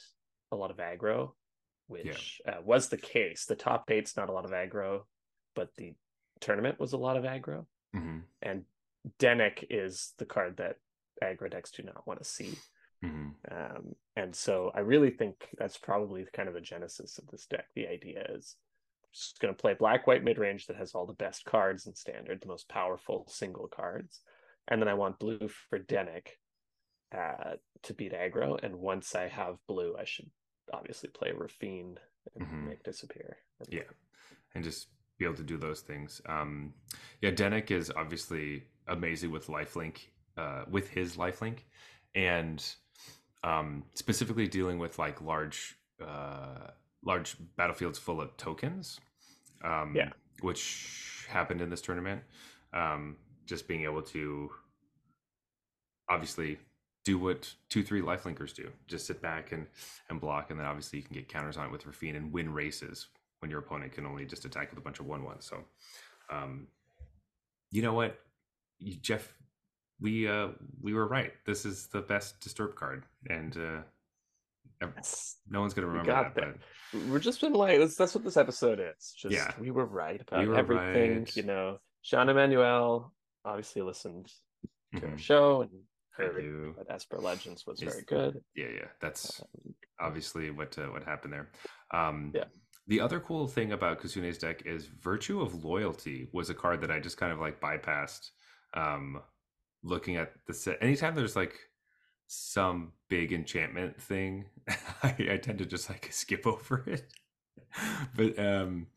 [0.52, 1.32] a lot of aggro,
[1.88, 2.52] which yeah.
[2.52, 3.46] uh, was the case.
[3.46, 5.02] The top eight's not a lot of aggro,
[5.54, 5.94] but the
[6.40, 7.66] tournament was a lot of aggro.
[7.94, 8.18] Mm-hmm.
[8.42, 8.64] And
[9.18, 10.76] Dennick is the card that
[11.22, 12.54] aggro decks do not want to see.
[13.04, 13.28] Mm-hmm.
[13.50, 17.66] Um, and so I really think that's probably kind of the genesis of this deck.
[17.74, 18.56] The idea is
[19.12, 21.94] just going to play black white mid range that has all the best cards in
[21.94, 24.20] standard, the most powerful single cards.
[24.68, 26.28] And then I want blue for Dennick
[27.16, 28.62] uh, to beat aggro.
[28.62, 30.30] And once I have blue, I should
[30.72, 31.96] obviously play Raffine
[32.36, 32.68] and mm-hmm.
[32.68, 33.38] make disappear.
[33.68, 33.82] Yeah.
[34.54, 34.88] And just
[35.20, 36.20] be able to do those things.
[36.26, 36.72] Um,
[37.20, 39.98] yeah, Dennick is obviously amazing with lifelink,
[40.36, 41.58] uh, with his lifelink.
[42.14, 42.64] And
[43.44, 46.70] um, specifically dealing with like large uh,
[47.04, 48.98] large battlefields full of tokens.
[49.62, 52.22] Um, yeah, which happened in this tournament.
[52.72, 54.50] Um, just being able to
[56.08, 56.58] obviously
[57.04, 59.66] do what two three lifelinkers do just sit back and
[60.08, 62.52] and block and then obviously you can get counters on it with Raffine and win
[62.52, 63.06] races
[63.40, 65.58] when your opponent can only just attack with a bunch of one ones so
[66.30, 66.66] um
[67.70, 68.18] you know what
[68.78, 69.34] you, jeff
[70.00, 70.48] we uh
[70.80, 71.32] we were right.
[71.46, 73.82] This is the best disturb card, and uh
[75.50, 76.34] no one's gonna remember that.
[76.34, 79.14] But we're just been like that's that's what this episode is.
[79.16, 79.52] Just yeah.
[79.60, 81.18] we were right about we were everything.
[81.18, 81.36] Right.
[81.36, 83.12] You know, Jean Emmanuel
[83.44, 84.32] obviously listened
[84.94, 85.12] to mm-hmm.
[85.12, 85.70] our show and
[86.12, 88.40] heard that Esper Legends was very good.
[88.56, 91.50] Yeah, yeah, that's um, obviously what uh, what happened there.
[91.92, 92.44] Um, yeah.
[92.90, 96.90] The other cool thing about Kazune's deck is Virtue of Loyalty was a card that
[96.90, 98.30] I just kind of like bypassed
[98.74, 99.22] um,
[99.84, 100.76] looking at the set.
[100.82, 101.54] Anytime there's like
[102.26, 104.46] some big enchantment thing
[105.04, 107.12] I, I, tend to just like skip over it.
[108.16, 108.88] But um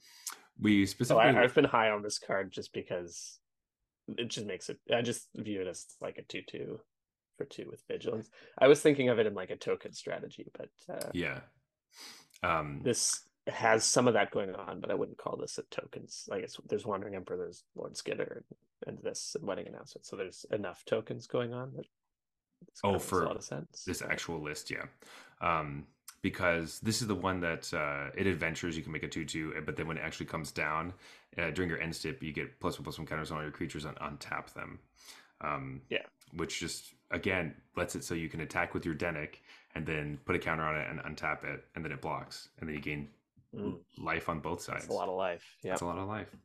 [0.59, 3.37] we specifically oh, I, have been high on this card just because
[4.17, 6.79] it just makes it i just view it as like a 2-2
[7.37, 8.29] for two with vigilance.
[8.57, 11.41] I was thinking of it in like a token strategy but uh yeah.
[12.41, 16.29] Um this has some of that going on, but I wouldn't call this a tokens.
[16.31, 18.43] I guess there's Wandering Emperor, there's Lord Skitter,
[18.87, 20.05] and this wedding announcement.
[20.05, 21.85] So there's enough tokens going on that
[22.83, 23.83] oh for a lot of sense.
[23.85, 24.85] This actual list, yeah.
[25.41, 25.85] Um,
[26.21, 28.77] because this is the one that uh, it adventures.
[28.77, 30.93] You can make a two-two, but then when it actually comes down
[31.37, 33.51] uh, during your end step, you get plus one plus one counters on all your
[33.51, 34.79] creatures and untap them.
[35.41, 36.03] Um, yeah,
[36.33, 39.41] which just again lets it so you can attack with your Dennick
[39.75, 42.69] and then put a counter on it and untap it, and then it blocks, and
[42.69, 43.09] then you gain
[43.53, 43.77] mm.
[43.97, 44.81] life on both sides.
[44.83, 45.43] That's a lot of life.
[45.63, 46.35] Yeah, that's a lot of life.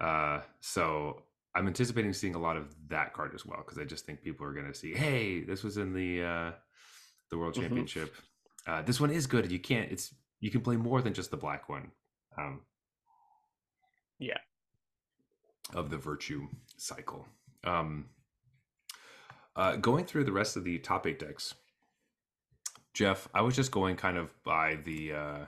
[0.00, 1.22] Uh, so
[1.54, 4.46] I'm anticipating seeing a lot of that card as well because I just think people
[4.46, 6.52] are going to see, hey, this was in the uh,
[7.30, 7.62] the World Mhm.
[7.62, 8.14] Championship.
[8.66, 9.50] Uh, this one is good.
[9.52, 9.90] You can't.
[9.92, 11.90] It's you can play more than just the black one.
[12.36, 12.60] Um,
[14.18, 14.38] Yeah.
[15.72, 17.26] Of the virtue cycle.
[17.64, 18.10] Um,
[19.56, 21.54] uh, going through the rest of the top eight decks,
[22.92, 25.46] Jeff, I was just going kind of by the uh,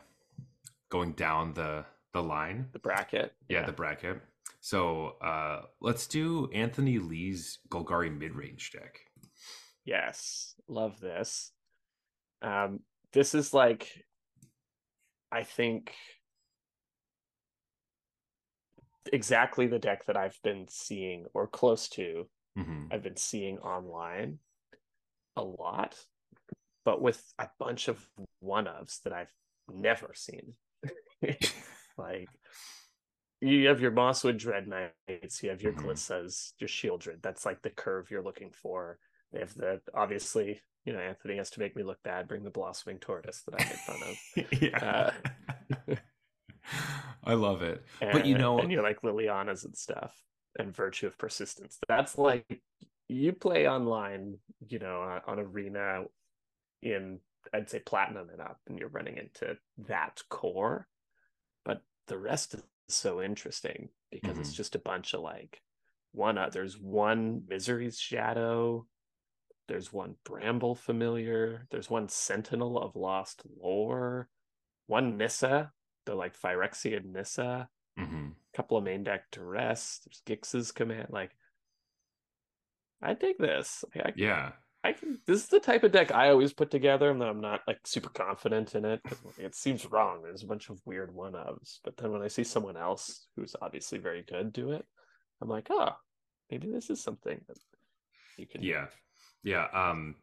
[0.88, 2.68] going down the the line.
[2.72, 3.34] The bracket.
[3.48, 4.20] Yeah, the bracket.
[4.60, 9.00] So uh, let's do Anthony Lee's Golgari mid range deck.
[9.84, 11.52] Yes, love this.
[12.42, 12.80] Um,
[13.12, 14.04] this is like,
[15.30, 15.94] I think,
[19.12, 22.28] exactly the deck that I've been seeing or close to.
[22.58, 22.92] Mhm.
[22.92, 24.38] I've been seeing online
[25.36, 25.94] a lot,
[26.84, 28.08] but with a bunch of
[28.40, 29.32] one ofs that I've
[29.68, 30.54] never seen.
[31.98, 32.28] like,
[33.40, 35.82] you have your Mosswood Dread Knights, you have your Mhm.
[35.82, 37.22] Glissas, your Sheoldred.
[37.22, 38.98] That's like the curve you're looking for.
[39.32, 42.50] They have the obviously, you know, Anthony has to make me look bad, bring the
[42.50, 44.52] blossoming tortoise that I made fun of.
[45.88, 45.96] yeah.
[47.24, 47.84] I love it.
[48.00, 50.14] And, But you know- and you're like Liliana's and stuff,
[50.58, 51.78] and Virtue of Persistence.
[51.88, 52.62] That's like
[53.08, 56.04] you play online, you know, on, on Arena
[56.82, 57.20] in
[57.52, 60.88] I'd say platinum and up, and you're running into that core.
[61.66, 64.56] But the rest is so interesting because it's Mhm.
[64.56, 65.62] just a bunch of like
[66.12, 66.38] one.
[66.38, 68.86] Uh, there's one Misery's Shadow.
[69.66, 71.66] There's one Bramble Familiar.
[71.70, 74.30] There's one Sentinel of Lost Lore.
[74.86, 75.74] One Nissa.
[76.04, 79.98] The like Phyrexia Nissa hmm couple of main deck duress.
[79.98, 81.08] There's Gix's command.
[81.10, 81.36] Like,
[83.02, 83.84] I dig this.
[83.94, 84.52] Like, I, Yeah.
[84.86, 85.18] I can.
[85.26, 88.10] This is the type of deck I always put together, and I'm not like super
[88.10, 89.00] confident in it
[89.38, 90.22] it seems wrong.
[90.22, 93.54] There's a bunch of weird one ofs, but then when I see someone else who's
[93.60, 94.84] obviously very good do it,
[95.40, 95.90] I'm like, oh,
[96.50, 97.58] maybe this is something that
[98.38, 98.62] you can.
[98.62, 98.86] Yeah.
[99.42, 99.66] Yeah.
[99.72, 100.16] Um,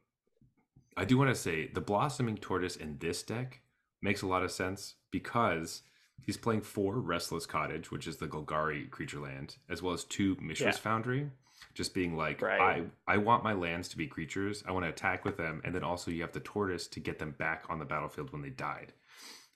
[0.97, 3.61] I do want to say the blossoming tortoise in this deck
[4.01, 5.81] makes a lot of sense because
[6.21, 10.35] he's playing four Restless Cottage, which is the Golgari creature land, as well as two
[10.35, 10.71] Mishra's Yeah.
[10.71, 11.29] Foundry.
[11.73, 12.85] Just being like, Right.
[13.07, 14.63] I I want my lands to be creatures.
[14.67, 17.19] I want to attack with them, and then also you have the tortoise to get
[17.19, 18.93] them back on the battlefield when they died.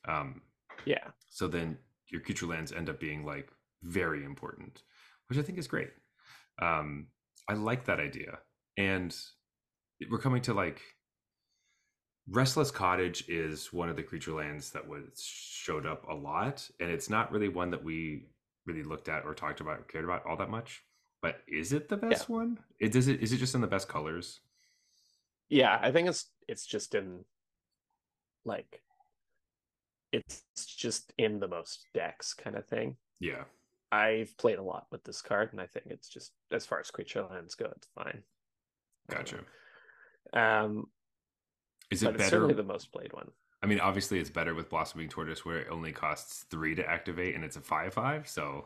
[0.07, 0.41] Um,
[0.85, 1.77] yeah, so then
[2.09, 3.51] your creature lands end up being like
[3.83, 4.83] very important,
[5.27, 5.91] which I think is great.
[6.61, 7.07] Um,
[7.47, 8.39] I like that idea.
[8.77, 9.15] And
[10.09, 10.81] we're coming to like
[12.29, 16.91] Restless Cottage is one of the creature lands that was showed up a lot, and
[16.91, 18.27] it's not really one that we
[18.65, 20.83] really looked at or talked about or cared about all that much.
[21.21, 22.59] But is it the best one?
[22.79, 24.39] It does it is it just in the best colors?
[25.49, 25.79] yeah.
[25.81, 27.23] I think it's it's just in
[28.45, 28.81] like
[30.11, 32.97] it's just in the most decks kind of thing.
[33.19, 33.43] Yeah.
[33.91, 36.91] I've played a lot with this card, and I think it's just as far as
[36.91, 38.23] creature lands go, it's fine.
[39.09, 39.39] Gotcha.
[40.33, 40.87] Um,
[41.89, 42.29] Is it it's better?
[42.29, 43.29] certainly the most played one.
[43.63, 47.35] I mean, obviously, it's better with Blossoming Tortoise, where it only costs three to activate,
[47.35, 48.27] and it's a five-five.
[48.27, 48.65] So,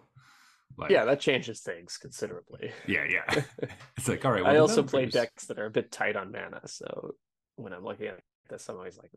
[0.78, 2.72] like, Yeah, that changes things considerably.
[2.88, 3.44] yeah, yeah.
[3.98, 4.44] it's like, all right.
[4.44, 7.16] well, I also play decks that are a bit tight on mana, so
[7.56, 9.12] when I'm looking at this, I'm always like,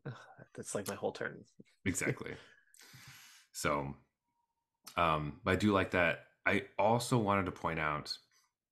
[0.54, 1.44] that's like my whole turn.
[1.84, 2.32] exactly.
[3.56, 3.94] So,
[4.96, 6.24] um, but I do like that.
[6.44, 8.12] I also wanted to point out,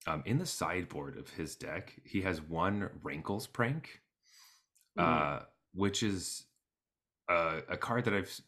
[0.09, 4.01] um, in the sideboard of his deck, he has one Rankles Prank,
[4.99, 5.41] uh,
[5.73, 6.47] which is
[7.31, 8.41] a, a card that I've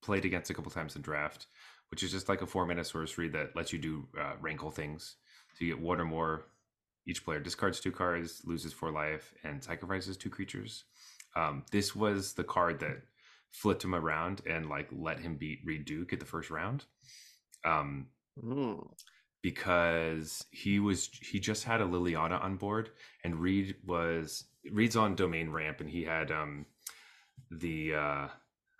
[0.00, 1.46] played against a couple times in draft,
[1.90, 5.16] which is just like a four mana sorcery that lets you do uh, rankle things.
[5.54, 6.46] So you get one or more.
[7.06, 10.84] Each player discards two cards, loses four life, and sacrifices two creatures.
[11.36, 13.02] Um, this was the card that
[13.50, 16.84] flipped him around and like let him beat Reid Duke at the first round.
[17.64, 18.08] Um,
[18.44, 18.86] Mm.
[19.42, 22.90] because he was he just had a Liliana on board
[23.24, 26.66] and Reid was Reid's on domain ramp and he had um
[27.50, 28.28] the uh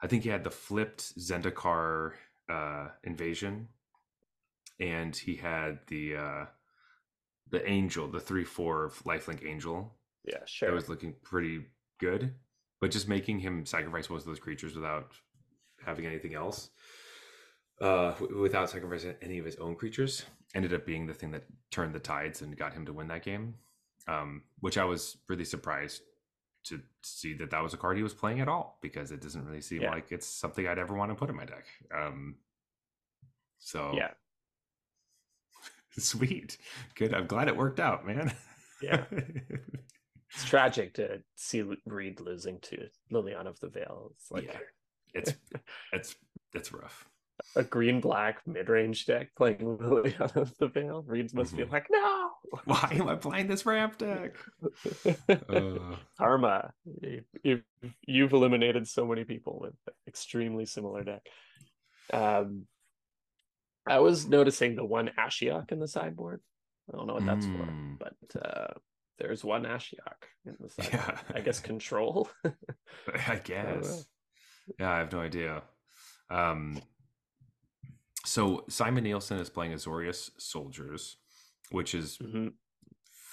[0.01, 2.13] I think he had the flipped Zendikar
[2.49, 3.69] uh invasion
[4.81, 6.45] and he had the uh
[7.51, 10.73] the angel the 3-4 lifelink angel Yeah, that sure.
[10.73, 11.67] was looking pretty
[11.99, 12.35] good
[12.81, 15.13] but just making him sacrifice most of those creatures without
[15.85, 16.71] having anything else
[17.81, 21.95] uh without sacrificing any of his own creatures ended up being the thing that turned
[21.95, 23.55] the tides and got him to win that game
[24.07, 26.03] um which i was really surprised
[26.65, 29.45] to see that that was a card he was playing at all because it doesn't
[29.47, 29.91] really seem Yeah.
[29.91, 32.37] like it's something i'd ever want to put in my deck um
[33.59, 34.11] so Yeah,
[35.99, 36.59] sweet
[36.95, 38.33] good i'm glad it worked out man
[38.83, 39.05] Yeah.
[39.11, 44.13] it's tragic to see Reid losing to Liliana of the Veil.
[44.15, 44.59] It's like Yeah.
[45.15, 45.33] it's
[45.93, 46.17] it's
[46.55, 47.09] it's rough
[47.57, 51.03] a green black mid range deck playing Liliana of the Veil.
[51.07, 51.57] Reid's must Mhm.
[51.59, 52.31] be like, no.
[52.65, 54.37] Why am I playing this ramp deck?
[55.29, 56.73] Uh, Karma,
[57.03, 57.63] you- you've,
[58.07, 59.75] you've eliminated so many people with
[60.07, 61.23] extremely similar deck.
[62.13, 62.67] Um,
[63.87, 66.41] I was noticing the one Ashiok in the sideboard.
[66.93, 67.99] I don't know what that's for, Mm.
[67.99, 68.75] but uh,
[69.19, 71.03] there's one Ashiok in the sideboard.
[71.09, 72.29] yeah, I guess control.
[73.27, 74.07] I guess.
[74.79, 75.63] Yeah, I have no idea.
[76.31, 76.81] Um,
[78.29, 81.17] so Simon Nielsen is playing Azorius Soldiers,
[81.71, 82.53] which is Mhm.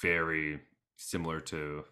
[0.02, 0.62] very
[0.96, 1.86] similar to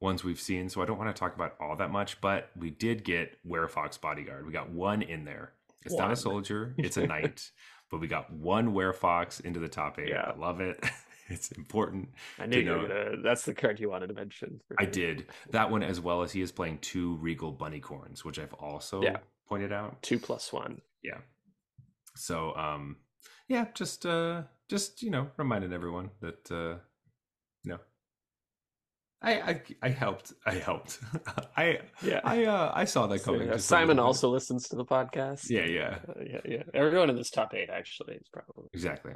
[0.00, 0.68] ones we've seen.
[0.68, 4.00] So I don't want to talk about all that much, but we did get Werefox
[4.00, 4.46] Bodyguard.
[4.46, 5.54] We got one in there.
[5.84, 7.50] It's not a soldier, it's a knight,
[7.90, 10.08] but we got one Werefox into the top eight.
[10.08, 10.32] Yeah.
[10.34, 10.78] I love it.
[11.30, 12.08] It's important.
[12.38, 13.16] I knew you were gonna.
[13.22, 14.62] That's the card you wanted to mention.
[14.78, 18.54] I did that one as well as he is playing two Regal Bunnicorns, which I've
[18.54, 19.18] also Yeah.
[19.46, 20.02] pointed out.
[20.02, 20.80] Two plus one.
[21.02, 21.20] Yeah.
[22.18, 22.96] So um
[23.48, 26.78] yeah, just uh just you know, reminding everyone that uh
[27.64, 27.78] you know
[29.20, 30.32] I I I helped.
[30.46, 31.00] I helped.
[31.56, 32.20] I Yeah.
[32.24, 33.48] I uh I saw that So, coming.
[33.48, 35.50] yeah, Simon also listens to the podcast.
[35.50, 35.98] Yeah, yeah.
[36.08, 36.62] Uh, yeah, yeah.
[36.74, 39.14] Everyone in this top eight actually is probably Exactly.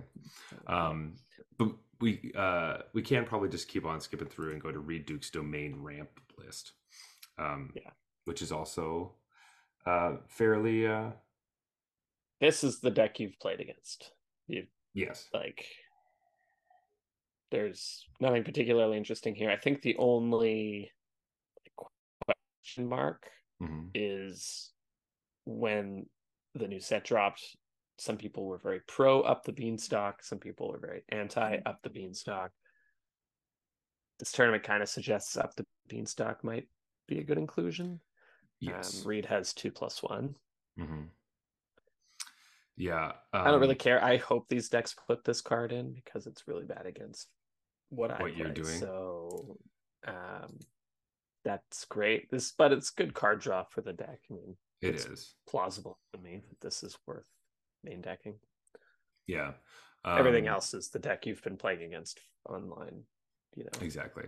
[0.66, 1.14] Um
[1.58, 1.68] but
[2.00, 5.30] we uh we can probably just keep on skipping through and go to Reid Duke's
[5.30, 6.72] domain ramp list.
[7.38, 7.90] Um Yeah.
[8.24, 9.14] which is also
[9.86, 11.10] uh fairly uh
[12.42, 14.10] This is the deck you've played against.
[14.48, 15.28] You yes.
[15.32, 15.64] like.
[17.52, 19.48] There's nothing particularly interesting here.
[19.48, 20.90] I think the only
[22.24, 24.72] question mark hmm is
[25.44, 26.06] when
[26.56, 27.42] the new set dropped.
[27.98, 30.24] Some people were very pro up the beanstalk.
[30.24, 32.50] Some people were very anti up the beanstalk.
[34.18, 36.66] This tournament kind of suggests up the beanstalk might
[37.06, 38.00] be a good inclusion.
[38.58, 39.02] Yes.
[39.02, 40.34] Um, Reid has two plus one.
[40.76, 41.02] hmm
[42.76, 43.12] Yeah.
[43.32, 44.02] I don't really um, care.
[44.02, 47.28] I hope these decks put this card in because it's really bad against
[47.90, 48.78] what I What you're doing.
[48.78, 49.56] So
[50.06, 50.58] um,
[51.44, 52.30] that's great.
[52.30, 54.20] This, but it's good card draw for the deck.
[54.30, 55.34] I mean, It it's is.
[55.48, 57.26] plausible to me that this is worth
[57.84, 58.36] main decking.
[59.26, 59.52] Yeah.
[60.06, 63.04] Everything Um, else is the deck you've been playing against online.
[63.54, 64.24] You know, Exactly.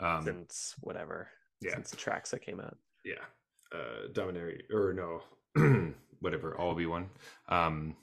[0.00, 1.28] Um, since whatever,
[1.60, 1.74] yeah.
[1.74, 2.76] since tracks that came out.
[3.04, 3.22] yeah.
[3.72, 5.22] Uh, Dominaria or no,
[6.20, 6.56] whatever.
[6.76, 7.10] Be one.
[7.48, 7.96] Um,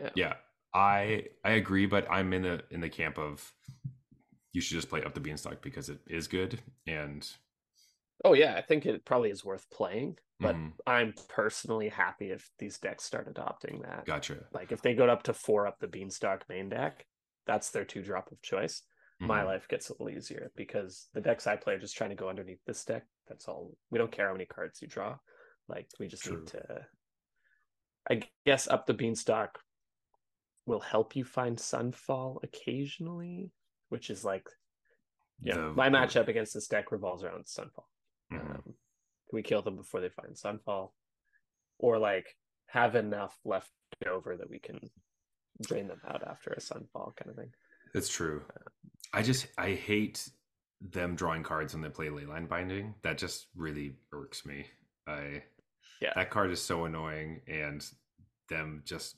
[0.00, 0.14] Yeah.
[0.14, 0.34] yeah.
[0.74, 3.52] I I agree, but I'm in the in the camp of
[4.52, 7.36] you should just play up the beanstalk because it is good and
[8.24, 10.18] Oh yeah, I think it probably is worth playing.
[10.40, 10.74] But Mhm.
[10.86, 14.06] I'm personally happy if these decks start adopting that.
[14.06, 14.46] gotcha.
[14.52, 17.06] Like if they go up to four up the beanstalk main deck,
[17.46, 18.82] that's their two drop of choice.
[19.26, 19.44] My Mhm.
[19.44, 22.28] life gets a little easier because the decks I play are just trying to go
[22.28, 23.06] underneath this deck.
[23.26, 23.76] That's all.
[23.90, 25.18] We don't care how many cards you draw.
[25.68, 26.30] Like we just True.
[26.30, 26.86] need to.
[28.10, 29.58] I guess up the beanstalk
[30.66, 33.52] will help you find Sunfall occasionally,
[33.88, 34.46] which is like,
[35.42, 35.56] yeah.
[35.56, 37.86] The- my matchup against this deck revolves around Sunfall.
[38.32, 38.40] Mhm.
[38.56, 38.74] Um, can
[39.32, 40.92] we kill them before they find Sunfall,
[41.78, 42.36] or like
[42.66, 43.70] have enough left
[44.06, 44.90] over that we can
[45.62, 47.52] drain them out after a Sunfall kind of thing?
[47.94, 48.44] It's true.
[49.12, 50.28] I just I hate
[50.80, 52.94] them drawing cards when they play leyline binding.
[53.02, 54.66] That just really irks me.
[55.06, 55.44] I
[56.00, 56.12] Yeah.
[56.16, 57.84] that card is so annoying, and
[58.48, 59.16] them just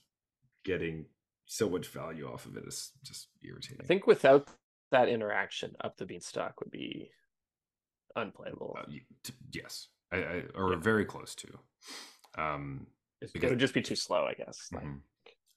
[0.65, 1.07] getting
[1.47, 3.79] so much value off of it is just irritating.
[3.81, 4.49] I think without
[4.91, 7.11] that interaction, up the beanstalk would be
[8.15, 8.77] unplayable.
[8.79, 8.85] Uh,
[9.53, 10.79] yes, I, I or Yeah.
[10.81, 11.59] very close to.
[12.39, 12.87] Um,
[13.21, 14.69] it because- would just be too slow, I guess.
[14.73, 15.01] Like, mhm.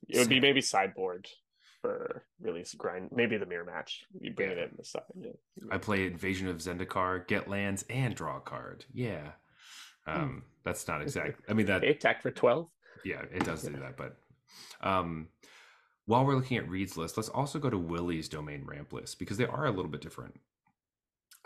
[0.07, 1.27] It would be maybe sideboard
[1.81, 3.09] for release grind.
[3.11, 4.05] Maybe the mirror match.
[4.19, 4.57] You bring Yeah.
[4.63, 5.03] it in the side.
[5.15, 5.31] Yeah.
[5.71, 8.85] I play Invasion of Zendikar, get lands, and draw a card.
[8.93, 9.33] Yeah,
[10.07, 11.41] um, that's not exact.
[11.49, 12.69] I mean that attack for twelve.
[13.03, 13.97] yeah, it does do that.
[13.97, 14.17] But
[14.81, 15.27] um,
[16.05, 19.37] while we're looking at Reid's list, let's also go to Willy's domain ramp list because
[19.37, 20.39] they are a little bit different.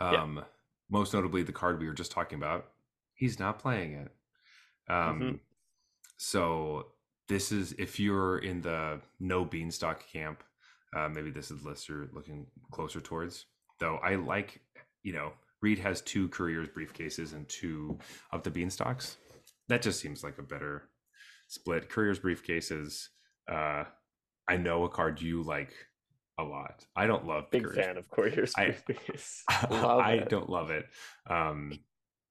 [0.00, 0.22] Yeah.
[0.22, 0.44] Um,
[0.90, 2.66] Most notably, the card we were just talking about,
[3.14, 4.12] he's not playing it.
[4.88, 5.40] Um, Mhm.
[6.16, 6.92] So
[7.28, 10.42] this is if you're in the no beanstalk camp,
[10.94, 13.46] uh, maybe this is the list you're looking closer towards.
[13.80, 14.60] Though I like,
[15.02, 15.32] you know,
[15.64, 17.98] Reid has two couriers briefcases and two
[18.32, 19.16] of the beanstalks.
[19.68, 20.90] That just seems like a better
[21.48, 21.88] split.
[21.88, 23.06] Couriers briefcases.
[23.50, 23.84] Uh,
[24.46, 25.72] I know a card you like
[26.38, 26.84] a lot.
[26.94, 29.42] I don't love Big couriers fan of Courier's I- briefcase.
[29.70, 30.84] Love I don't love it.
[31.30, 31.72] Um,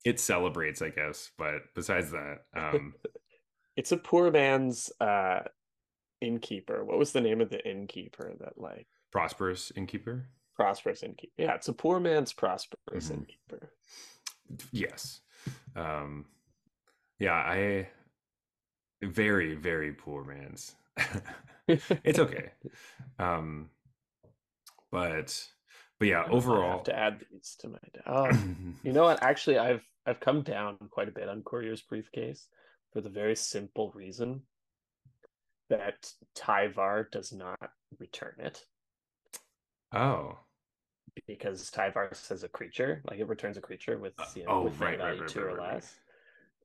[0.05, 2.93] it celebrates, I guess, but besides that, um,
[3.75, 5.39] It's a poor man's uh
[6.21, 6.85] innkeeper.
[6.85, 10.27] What was the name of the innkeeper that like prosperous innkeeper.
[10.55, 11.33] Prosperous innkeeper?
[11.37, 13.11] Yeah, it's a poor man's prosperous Mhm.
[13.17, 13.71] innkeeper.
[14.71, 15.21] Yes.
[15.75, 16.25] Um,
[17.19, 17.89] yeah, I
[19.01, 20.75] very very poor man's.
[21.67, 22.51] it's okay.
[23.19, 23.69] Um,
[24.91, 25.47] but
[25.99, 27.79] but yeah, overall, I have to add these to my.
[28.05, 28.29] Oh,
[28.83, 29.23] you know what?
[29.23, 32.47] Actually, I've I've come down quite a bit on Courier's briefcase
[32.91, 34.41] for the very simple reason
[35.69, 38.65] that Tyvar does not return it.
[39.93, 40.37] Oh.
[41.27, 44.61] Because Tyvar says a creature, like it returns a creature with uh, you know, oh,
[44.63, 45.93] with right, value right, two right, or less.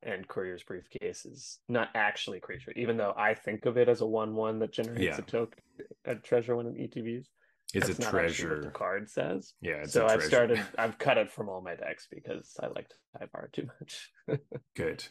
[0.03, 4.01] And Courier's briefcase is not actually a creature, even though I think of it as
[4.01, 5.18] a one-one that generates yeah.
[5.18, 5.61] a token,
[6.05, 7.26] a treasure one in ETBs.
[7.74, 8.62] It's That's a treasure.
[8.62, 9.53] The card says.
[9.61, 9.85] Yeah.
[9.85, 10.62] so I've started.
[10.79, 12.89] I've cut it from all my decks because I like
[13.20, 14.11] Tyvar too much.
[14.76, 15.05] Good.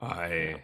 [0.00, 0.62] I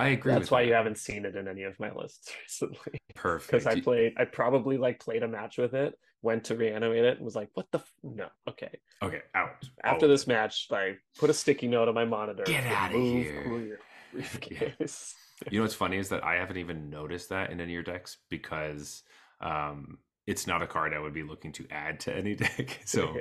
[0.00, 0.32] I agree.
[0.32, 0.68] That's why that.
[0.68, 3.00] you haven't seen it in any of my lists recently.
[3.14, 3.50] Perfect.
[3.50, 7.16] Because I played, I probably like played a match with it, went to reanimate it,
[7.16, 7.78] and was like, "What the?
[7.78, 12.04] F- no, okay, okay, out." After this match, I put a sticky note on my
[12.04, 12.44] monitor.
[12.44, 13.78] Get out of here.
[14.12, 15.14] Briefcase.
[15.50, 17.82] you know what's funny is that I haven't even noticed that in any of your
[17.84, 19.04] decks because
[19.40, 22.80] um, it's not a card I would be looking to add to any deck.
[22.84, 23.18] So,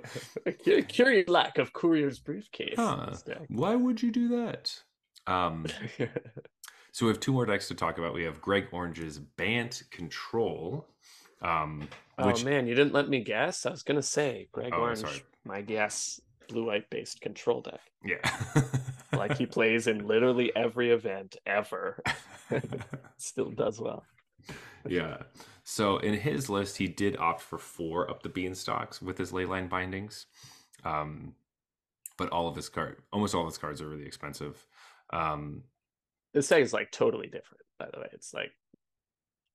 [0.88, 2.76] curious lack of Courier's briefcase.
[2.76, 3.12] Huh.
[3.50, 4.74] Why would you do that?
[5.28, 5.68] Um,
[6.92, 8.14] so we have two more decks to talk about.
[8.14, 10.88] We have Greg Orange's Bant Control.
[11.42, 11.88] Um,
[12.18, 12.42] oh, which...
[12.42, 13.66] Oh man, you didn't let me guess.
[13.66, 15.00] I was gonna say Greg oh, Orange.
[15.00, 15.24] Sorry.
[15.46, 17.80] My guess, blue white based control deck.
[18.04, 18.20] Yeah.
[19.14, 22.04] like he plays in literally every event ever.
[23.18, 24.04] Still does well.
[24.88, 25.18] yeah.
[25.64, 29.70] So in his list, he did opt for four up the beanstalks with his leyline
[29.70, 30.26] bindings.
[30.84, 31.36] Um,
[32.18, 34.66] but all of his card, almost all of his cards are really expensive.
[35.12, 35.64] Um,
[36.34, 38.08] this deck is like totally different, by the way.
[38.14, 38.52] It's like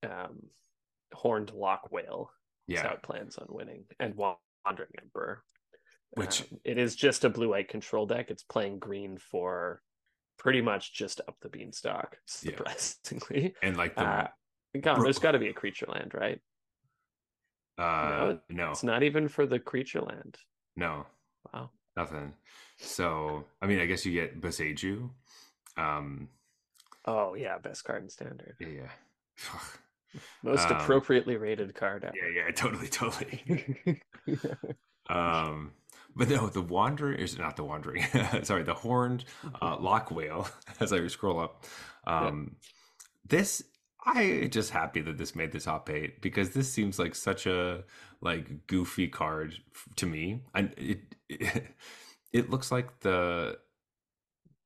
[0.03, 0.47] um,
[1.13, 2.31] horned loch whale.
[2.67, 5.43] Yeah, how it plans on winning, and wandering emperor.
[6.11, 8.31] Which um, it is just a blue white control deck.
[8.31, 9.81] It's playing green for
[10.37, 13.43] pretty much just up the beanstalk, surprisingly.
[13.43, 13.49] Yeah.
[13.67, 14.27] And like the uh,
[14.81, 16.39] God, there's got to be a creature land, right?
[17.77, 20.37] Uh, no, no, it's not even for the creature land.
[20.75, 21.05] No,
[21.53, 22.33] wow, nothing.
[22.77, 25.09] So, I mean, I guess you get Boseiju,
[25.77, 26.29] um,
[27.05, 28.55] oh yeah, best card in standard.
[28.59, 28.89] Yeah, yeah.
[30.43, 32.13] Most um, appropriately rated card ever.
[32.15, 34.01] Yeah, yeah, totally, totally.
[35.09, 35.71] um,
[36.15, 38.05] but no, the wandering is not the wandering.
[38.43, 39.25] sorry, the horned
[39.61, 40.47] uh, loch whale.
[40.79, 41.65] As I scroll up,
[42.07, 42.69] um, yeah.
[43.27, 43.63] this
[44.05, 47.83] I just happy that this made the top eight because this seems like such a
[48.21, 49.55] like goofy card
[49.97, 51.75] to me, and it, it
[52.31, 53.57] it looks like the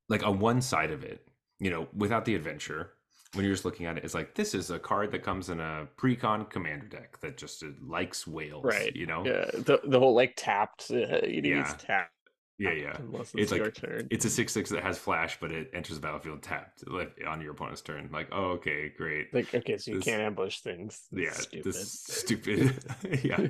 [0.09, 1.28] like on one side of it,
[1.59, 2.91] you know, without the adventure,
[3.33, 5.59] when you're just looking at it, it's like this is a card that comes in
[5.59, 8.95] a precon commander deck that just uh, likes whales, right?
[8.95, 11.63] You know, yeah, the the whole like tapped, uh, it yeah.
[11.77, 12.13] tapped.
[12.57, 12.97] Yeah, yeah.
[13.13, 14.07] It's, it's like turn.
[14.11, 17.39] it's a six six that has flash, but it enters the battlefield tapped like on
[17.39, 18.09] your opponent's turn.
[18.11, 19.33] Like, oh, okay, great.
[19.33, 21.03] Like, okay, so you this, can't ambush things.
[21.11, 21.63] yeah, stupid.
[21.63, 22.83] this stupid.
[23.23, 23.47] yeah.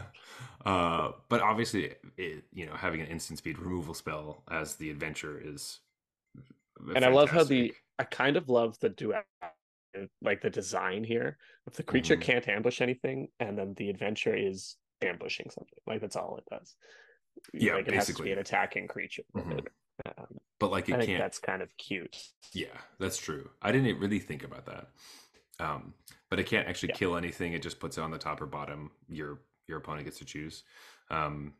[0.64, 5.42] uh, but obviously, it, you know, having an instant speed removal spell as the adventure
[5.44, 5.80] is
[6.94, 9.26] and I love how the I kind of love the duality,
[10.22, 11.38] like the design here.
[11.66, 12.22] If the creature mm-hmm.
[12.22, 16.74] can't ambush anything, and then the adventure is ambushing something, like that's all it does.
[17.52, 17.96] Yeah, like it basically.
[17.96, 19.22] has to be an attacking creature.
[19.36, 19.58] Mm-hmm.
[20.04, 20.26] Um,
[20.60, 21.18] but like it I can't.
[21.18, 22.16] that's kind of cute.
[22.52, 23.50] Yeah, that's true.
[23.62, 24.88] I didn't really think about that.
[25.58, 25.94] Um,
[26.28, 26.96] but it can't actually yeah.
[26.96, 27.52] kill anything.
[27.52, 28.90] It just puts it on the top or bottom.
[29.08, 30.64] Your your opponent gets to choose.
[31.10, 31.54] Um,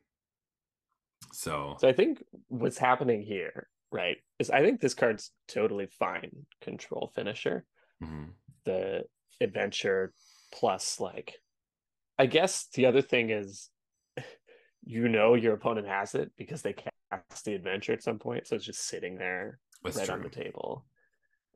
[1.33, 6.31] so, so I think what's happening here right is i think this card's totally fine
[6.61, 7.65] control finisher
[8.03, 8.25] mm-hmm.
[8.65, 9.05] the
[9.41, 10.13] adventure
[10.53, 11.35] plus like
[12.19, 13.71] i guess the other thing is
[14.85, 18.57] you know your opponent has it because they cast the adventure at some point so
[18.57, 20.15] it's just sitting there That's right true.
[20.15, 20.85] on the table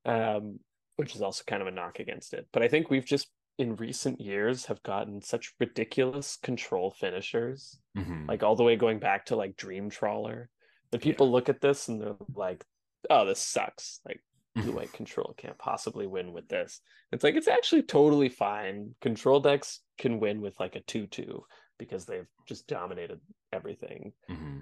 [0.05, 0.59] um
[0.97, 3.28] which is also kind of a knock against it but i think we've just
[3.59, 8.26] in recent years have gotten such ridiculous control finishers mm-hmm.
[8.26, 10.49] like all the way going back to like dream trawler
[10.93, 11.32] the people yeah.
[11.32, 12.64] look at this and they're like,
[13.09, 14.20] "Oh, this sucks." Like
[14.57, 16.80] blue white control can't possibly win with this.
[17.12, 18.95] It's like it's actually totally fine.
[19.01, 21.45] Control decks can win with like a two-two
[21.78, 23.20] because they've just dominated
[23.53, 24.12] everything.
[24.30, 24.61] Mm-hmm.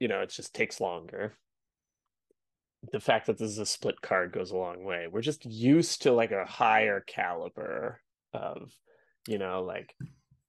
[0.00, 1.34] You know, it just takes longer.
[2.92, 5.06] The fact that this is a split card goes a long way.
[5.10, 8.00] We're just used to like a higher caliber
[8.32, 8.72] of,
[9.28, 9.94] you know, like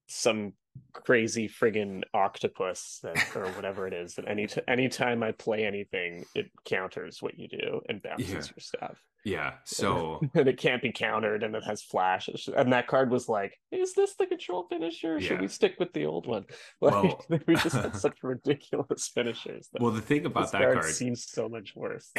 [0.07, 0.53] some
[0.93, 6.25] crazy friggin' octopus that or whatever it is that any t- anytime I play anything,
[6.35, 8.35] it counters what you do and bounces yeah.
[8.35, 8.97] your stuff.
[9.23, 9.53] Yeah.
[9.65, 12.29] So and it can't be countered and it has flash.
[12.55, 15.19] And that card was like, is this the control finisher?
[15.19, 15.41] Should Yeah.
[15.41, 16.45] we stick with the old one?
[16.81, 19.69] Like Well- we just had such ridiculous finishers.
[19.79, 22.11] well, the thing about that card card, seems so much worse.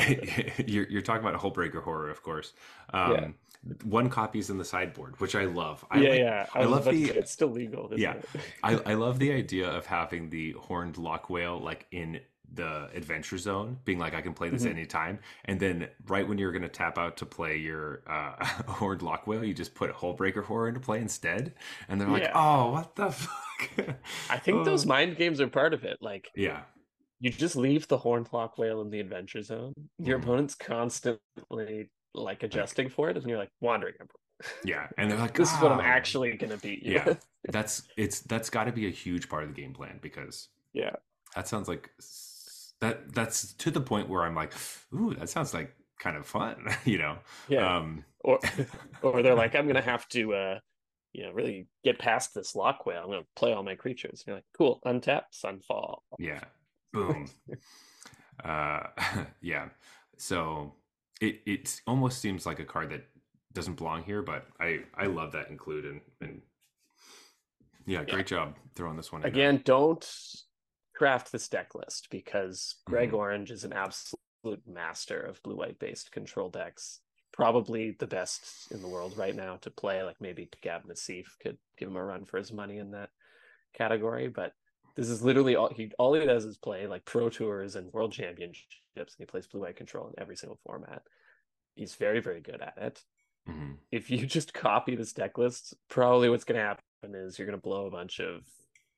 [0.67, 2.53] you're you're talking about Hullbreaker horror, of course.
[2.93, 3.29] Um, Yeah.
[3.85, 5.87] One copy is in the sideboard, which I love.
[5.91, 6.47] I yeah, like- yeah.
[6.55, 7.91] I, I love the- it's still legal.
[7.97, 8.15] Yeah.
[8.15, 8.27] it?
[8.63, 12.21] I, I love the idea of having the horned loch whale like in
[12.55, 14.71] the adventure zone, being like I can play this Mhm.
[14.71, 19.27] anytime, and then right when you're gonna tap out to play your uh, horned loch
[19.27, 21.55] whale, you just put Hullbreaker horror into play instead,
[21.89, 22.33] and they're like, Yeah.
[22.35, 23.97] oh, what the fuck?
[24.31, 24.89] I think those Oh.
[24.89, 25.99] mind games are part of it.
[26.01, 26.63] Like yeah,
[27.21, 29.73] you just leave the horned loch whale in the adventure zone.
[29.99, 30.23] Your Mhm.
[30.23, 33.95] opponent's constantly like adjusting for it, and you're like wandering.
[34.01, 34.21] Emperor.
[34.65, 36.95] yeah, and they're like, This is what I'm "Oh." actually gonna beat you.
[36.95, 37.05] Yeah.
[37.07, 40.49] with." That's it's that's got to be a huge part of the game plan because
[40.73, 40.97] Yeah.
[41.37, 41.91] that sounds like
[42.85, 44.53] that that's to the point where I'm like,
[44.95, 47.17] ooh, that sounds like kind of fun, you know.
[47.49, 47.77] yeah.
[47.77, 48.39] Um, or
[49.03, 50.59] or they're like, I'm gonna have to uh
[51.13, 53.03] you know really get past this loch whale.
[53.03, 54.23] I'm gonna play all my creatures.
[54.23, 56.01] And you're like, cool, untap, sunfall.
[56.19, 56.45] yeah,
[56.93, 57.27] boom.
[58.45, 58.81] uh,
[59.41, 59.69] yeah.
[60.19, 60.75] So
[61.21, 63.05] it it almost seems like a card that
[63.55, 66.43] doesn't belong here, but I I love that include and and
[67.87, 69.25] yeah, great job throwing this one.
[69.25, 70.05] Again, don't
[70.95, 73.19] craft this deck list because Greg Mhm.
[73.19, 77.01] Orange is an absolute master of blue white based control decks.
[77.33, 80.03] Probably the best in the world right now to play.
[80.05, 83.11] Like maybe Gab Nassif could give him a run for his money in that
[83.73, 84.29] category.
[84.29, 84.55] But
[84.95, 88.13] this is literally all he all he does is play like pro tours and world
[88.13, 91.03] championships, and he plays blue white control in every single format.
[91.75, 93.05] He's very, very good at it.
[93.49, 93.79] Mhm.
[93.91, 97.59] if you just copy this deck list, probably what's going to happen is you're going
[97.59, 98.47] to blow a bunch of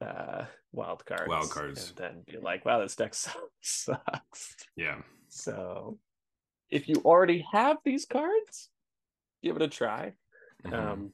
[0.00, 1.28] uh, wild cards.
[1.28, 1.88] Wild cards.
[1.88, 3.14] And then be like, wow, this deck
[3.60, 4.56] sucks.
[4.76, 4.96] Yeah.
[5.28, 5.98] So
[6.70, 8.70] if you already have these cards,
[9.42, 10.12] give it a try.
[10.64, 10.74] Mhm.
[10.74, 11.12] Um,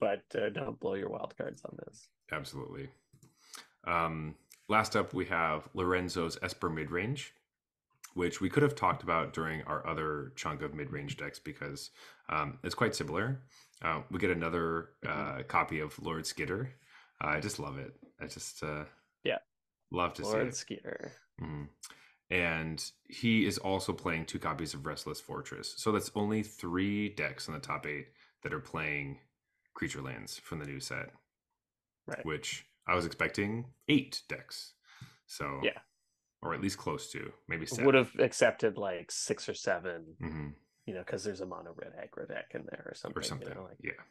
[0.00, 2.08] but uh, don't blow your wild cards on this.
[2.32, 2.88] Absolutely.
[3.86, 4.34] Um,
[4.68, 7.30] last up, we have Lorenzo's Esper midrange,
[8.14, 11.90] which we could have talked about during our other chunk of midrange decks because
[12.28, 13.42] um, it's quite similar.
[13.80, 16.72] Uh, we get another uh, copy of Lord Skitter.
[17.22, 17.94] Uh, I just love it.
[18.22, 18.84] I just uh,
[19.24, 19.38] Yeah.
[19.90, 21.12] love to Lord see Skitter.
[21.38, 21.44] it.
[21.44, 21.68] Mhm.
[22.30, 25.74] And he is also playing two copies of Restless Fortress.
[25.76, 28.08] So that's only three decks in the top eight
[28.42, 29.20] that are playing
[29.74, 31.12] creature lands from the new set
[32.06, 32.24] Right.
[32.24, 34.74] which I was expecting eight decks.
[35.26, 35.78] So Yeah.
[36.42, 37.84] or at least close to maybe seven.
[37.86, 40.48] Would have accepted like six or seven, hmm
[40.86, 43.18] you know, because there's a mono red aggro deck in there or something.
[43.18, 43.48] or something.
[43.48, 44.02] You know, like, yeah,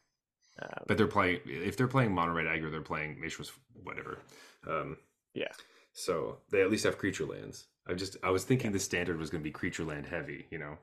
[0.62, 3.52] um, but they're playing if they're playing mono red aggro, they're playing Mishra's
[3.84, 4.20] whatever.
[4.68, 4.98] Um,
[5.34, 5.52] Yeah.
[5.94, 7.68] So they at least have creature lands.
[7.88, 10.60] I just I was thinking the standard was going to be creature land heavy, you
[10.60, 10.78] know.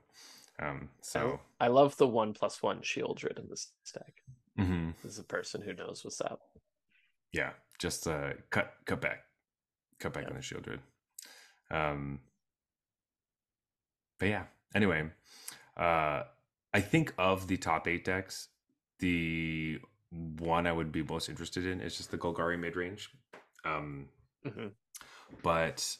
[0.60, 4.14] Um, so I love the one plus one Sheoldred in this deck.
[4.58, 4.94] mhm.
[5.02, 6.40] This is a person who knows what's up.
[7.32, 9.20] yeah, just uh, cut cut back,
[10.00, 10.30] cut back Yeah.
[10.30, 10.80] on the Sheoldred.
[11.70, 12.20] Um,
[14.18, 14.44] but yeah.
[14.74, 15.08] Anyway,
[15.76, 16.24] uh,
[16.74, 18.48] I think of the top eight decks,
[18.98, 19.80] the
[20.10, 23.10] one I would be most interested in is just the Golgari mid range.
[23.64, 24.08] Um,
[24.44, 24.74] Mhm.
[25.42, 25.96] but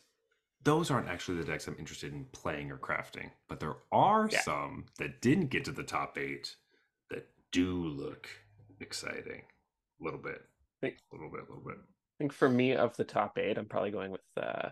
[0.65, 3.31] those aren't actually the decks I'm interested in playing or crafting.
[3.49, 4.41] But there are Yeah.
[4.43, 6.57] some that didn't get to the top eight
[7.11, 8.29] that do look
[8.81, 9.43] exciting.
[10.01, 10.43] A little bit,
[10.83, 11.79] a little bit, a little bit.
[11.79, 14.71] I think for me of the top eight, I'm probably going with uh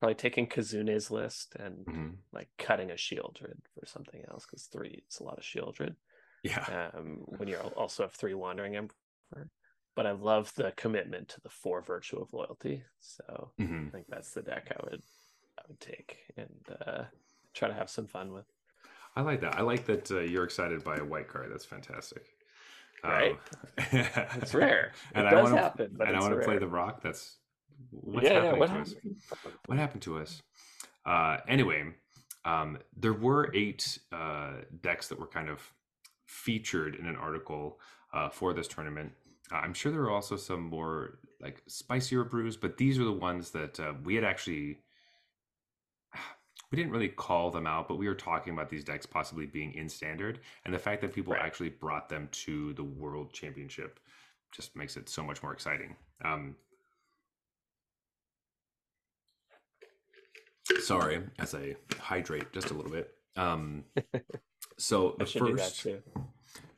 [0.00, 5.02] probably taking Kazune's list and hmm like cutting a Sheoldred for something else because three
[5.06, 5.96] it's a lot of Sheoldred.
[6.44, 9.50] Yeah, Um when you also have three wandering emperor.
[9.96, 12.84] But I love the commitment to the four virtue of loyalty.
[13.00, 15.02] So hmm I think that's the deck I would
[15.58, 17.04] I would take and uh
[17.54, 18.46] try to have some fun with.
[19.16, 19.56] I like that.
[19.56, 21.50] I like that uh, you're excited by a white card.
[21.52, 22.24] That's fantastic.
[23.04, 23.32] Right?
[23.32, 23.38] Um,
[24.42, 24.92] It's rare.
[25.14, 27.02] and it I does wanna, happen, but and I want to play the rock.
[27.02, 27.38] That's
[27.90, 28.94] what's yeah, yeah, happening what to us.
[29.66, 30.42] What happened to us?
[31.06, 31.94] Uh, anyway,
[32.44, 35.73] um, there were eight uh, decks that were kind of
[36.34, 37.78] featured in an article
[38.12, 39.12] uh, for this tournament.
[39.52, 43.12] Uh, I'm sure there are also some more like spicier brews, but these are the
[43.12, 44.78] ones that uh, we had actually.
[46.72, 49.74] We didn't really call them out, but we were talking about these decks possibly being
[49.74, 51.42] in standard, and the fact that people Right.
[51.44, 54.00] actually brought them to the World Championship
[54.50, 55.94] just makes it so much more exciting.
[56.24, 56.56] Um,
[60.80, 63.14] sorry, as I hydrate just a little bit.
[63.36, 63.84] Um,
[64.78, 66.04] so the should do that first,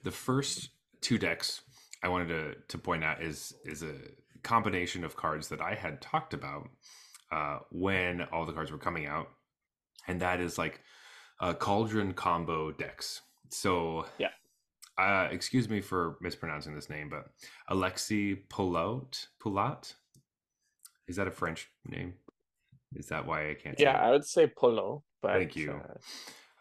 [0.03, 0.71] the first
[1.01, 1.63] two decks
[2.03, 3.95] I wanted to to point out is is a
[4.43, 6.69] combination of cards that I had talked about
[7.33, 9.29] uh, when all the cards were coming out,
[10.07, 10.81] and that is like
[11.41, 13.23] uh, Cauldron combo decks.
[13.51, 14.29] So Yeah.
[14.99, 17.27] Uh, excuse me for mispronouncing this name, but
[17.71, 19.93] Alexi Poulot, Poulat,
[21.07, 22.15] is that a French name?
[22.95, 23.77] Is that why I can't?
[23.77, 23.99] say Yeah?
[23.99, 25.73] I would say Polo, but Thank you.
[25.73, 25.95] uh,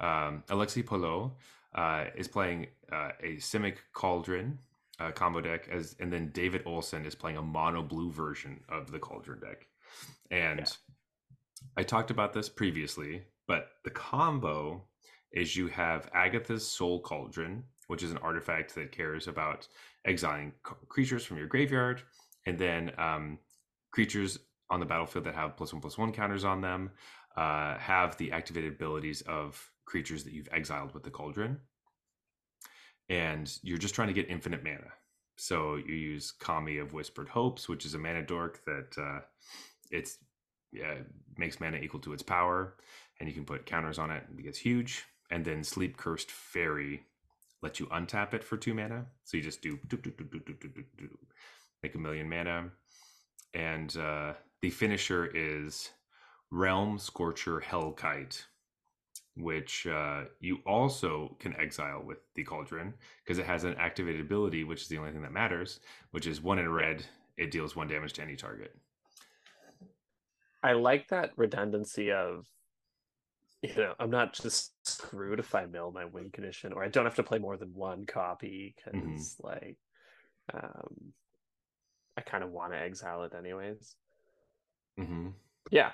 [0.05, 1.35] um, Alexi Polo
[1.73, 4.59] uh, is playing uh, a Simic Cauldron
[4.99, 8.91] uh, combo deck, as and then David Olson is playing a mono blue version of
[8.91, 9.67] the Cauldron deck.
[10.31, 10.65] And Yeah.
[11.77, 14.83] I talked about this previously, but the combo
[15.31, 19.67] is you have Agatha's Soul Cauldron, which is an artifact that cares about
[20.05, 20.53] exiling
[20.87, 22.03] creatures from your graveyard,
[22.45, 23.39] and then um,
[23.91, 24.39] creatures
[24.69, 26.91] on the battlefield that have plus one plus one counters on them
[27.35, 31.59] uh, have the activated abilities of creatures that you've exiled with the cauldron.
[33.09, 34.91] And you're just trying to get infinite mana.
[35.37, 39.19] So you use Kami of Whispered Hopes, which is a mana dork that uh,
[39.91, 40.17] it's
[40.71, 40.95] yeah
[41.37, 42.75] makes mana equal to its power,
[43.19, 44.23] and you can put counters on it.
[44.37, 47.03] It gets huge, and then Sleep Cursed Faerie
[47.61, 49.05] lets you untap it for two mana.
[49.23, 51.17] So you just do, do, do, do
[51.83, 52.71] make a million mana,
[53.53, 55.91] and uh, the finisher is
[56.49, 58.43] Realm Scorcher Hellkite
[59.35, 64.63] which uh, you also can exile with the Cauldron because it has an activated ability,
[64.63, 65.79] which is the only thing that matters,
[66.11, 67.05] which is one in red.
[67.37, 68.75] It deals one damage to any target.
[70.63, 72.45] I like that redundancy of,
[73.61, 77.05] you know, I'm not just screwed if I mill my win condition, or I don't
[77.05, 79.45] have to play more than one copy because, Mm-hmm.
[79.45, 79.77] like,
[80.53, 81.13] um,
[82.17, 83.95] I kind of want to exile it anyways.
[84.97, 85.27] hmm
[85.71, 85.91] Yeah,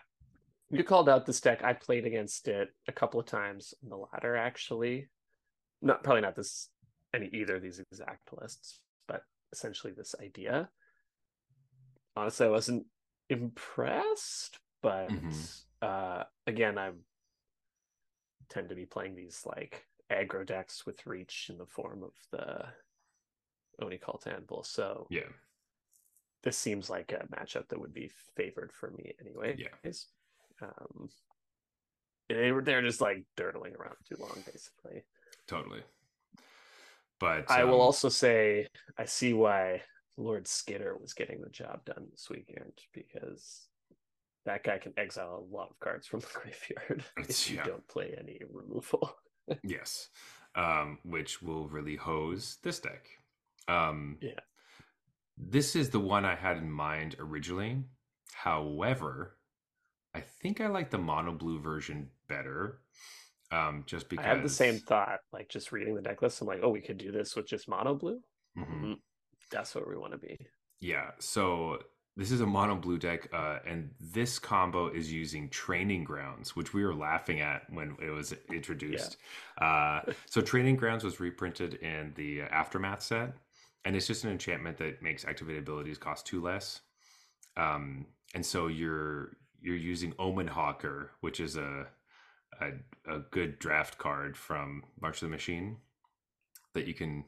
[0.72, 1.63] you called out this deck.
[1.63, 5.09] I played against it a couple of times in the ladder, actually.
[5.82, 6.69] Not probably not this
[7.13, 10.69] any either of these exact lists, but essentially this idea.
[12.15, 12.86] Honestly, I wasn't
[13.30, 15.65] impressed, but Mhm.
[15.82, 16.93] uh again, I
[18.49, 22.74] tend to be playing these like aggro decks with reach in the form of the
[23.82, 24.63] Oni Cult Anvil.
[24.63, 25.30] So Yeah.
[26.43, 29.55] this seems like a matchup that would be favored for me anyway.
[29.57, 29.91] Yeah.
[30.62, 31.09] Um,
[32.30, 35.03] they were they're just like dirtling around too long, basically.
[35.47, 35.82] Totally.
[37.20, 39.82] But I will um, also say I see why
[40.18, 43.68] Lord Skitter was getting the job done this weekend because
[44.45, 47.64] that guy can exile a lot of cards from the graveyard if you yeah.
[47.64, 49.16] don't play any removal.
[49.64, 50.07] Yes.
[50.55, 53.07] Um, which will really hose this deck.
[53.68, 54.39] Um, Yeah.
[55.36, 57.84] This is the one I had in mind originally.
[58.34, 59.36] However,
[60.14, 62.82] I think I like the mono blue version better.
[63.51, 66.39] Um, just because I had the same thought, like just reading the deck list.
[66.41, 68.22] I'm like, oh, we could do this with just mono blue.
[68.57, 68.82] Mhm.
[68.82, 68.99] Mhm.
[69.49, 70.38] That's what we want to be.
[70.80, 71.12] Yeah.
[71.20, 71.84] So
[72.16, 76.74] this is a mono blue deck, uh, and this combo is using Training Grounds, which
[76.74, 79.18] we were laughing at when it was introduced.
[79.57, 83.34] Uh, so Training Grounds was reprinted in the Aftermath set,
[83.84, 86.82] and it's just an enchantment that makes activated abilities cost two less.
[87.57, 91.88] Um, and so you're you're using Omen Hawker, which is a,
[92.59, 92.72] a
[93.09, 95.78] a good draft card from March of the Machine
[96.74, 97.26] that you can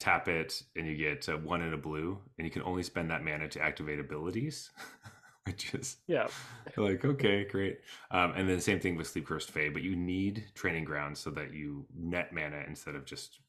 [0.00, 3.24] tap it and you get one in a blue, and you can only spend that
[3.24, 4.70] mana to activate abilities,
[5.44, 6.28] which is Yeah.
[6.76, 7.80] like okay, great.
[8.10, 11.18] Um, and then the same thing with Sleep Cursed Fey, but you need Training Grounds
[11.20, 13.40] so that you net mana instead of just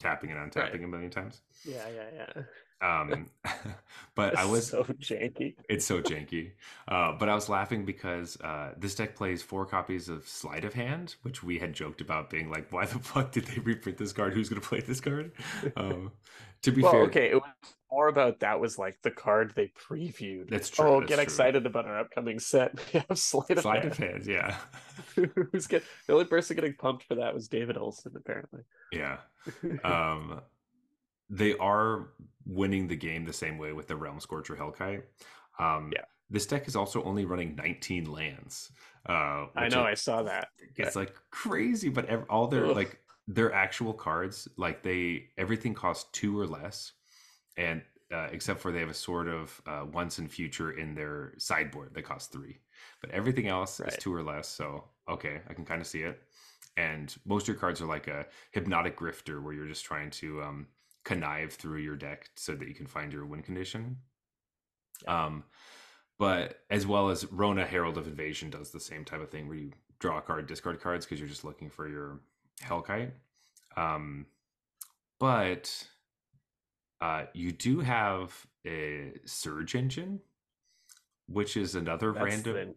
[0.00, 0.84] tapping and untapping Right.
[0.84, 1.40] a million times.
[1.64, 2.42] Yeah, yeah, yeah.
[2.84, 3.26] Um,
[4.14, 5.54] but I was so janky.
[5.68, 6.52] it's so janky.
[6.86, 10.74] Uh, but I was laughing because uh, this deck plays four copies of Sleight of
[10.74, 14.12] Hand, which we had joked about being like, why the fuck did they reprint this
[14.12, 14.34] card?
[14.34, 15.32] Who's going to play this card?
[15.76, 16.12] Um,
[16.62, 17.50] to be Well, fair, okay, it was
[17.90, 20.48] more about that was like the card they previewed.
[20.50, 21.22] That's true, Oh, that's get true.
[21.22, 22.74] excited about our upcoming set.
[22.94, 23.92] We have sleight of Sleight hand.
[23.92, 24.56] of Hand, yeah.
[25.52, 28.62] Who's get the only person getting pumped for that was David Olson, apparently.
[28.92, 29.18] Yeah.
[29.84, 30.40] Um,
[31.30, 32.08] they are
[32.46, 35.02] winning the game the same way with the Realm Scorcher Hellkite.
[35.58, 36.04] Um, Yeah.
[36.30, 38.72] This deck is also only running 19 lands.
[39.06, 40.48] Uh, I know, I- I saw that.
[40.76, 42.76] it's like crazy but ev- all their Ugh.
[42.76, 42.98] like
[43.28, 46.92] their actual cards like they everything costs two or less
[47.56, 51.32] and uh, except for they have a sort of uh, once and future in their
[51.38, 52.58] sideboard that costs three
[53.00, 56.22] but everything else is two or less so okay i can kind of see it
[56.76, 60.42] and most of your cards are like a hypnotic grifter where you're just trying to
[60.42, 60.66] um,
[61.04, 63.96] connive through your deck so that you can find your win condition
[65.06, 65.44] um,
[66.18, 69.56] but as well as Rona Herald of Invasion does the same type of thing where
[69.56, 72.20] you draw a card, discard cards because you're just looking for your
[72.62, 73.10] Hellkite.
[73.76, 74.26] Um,
[75.18, 75.86] but
[77.00, 78.32] uh, you do have
[78.64, 80.20] a Surge Engine,
[81.26, 82.54] which is another That's random.
[82.54, 82.74] the,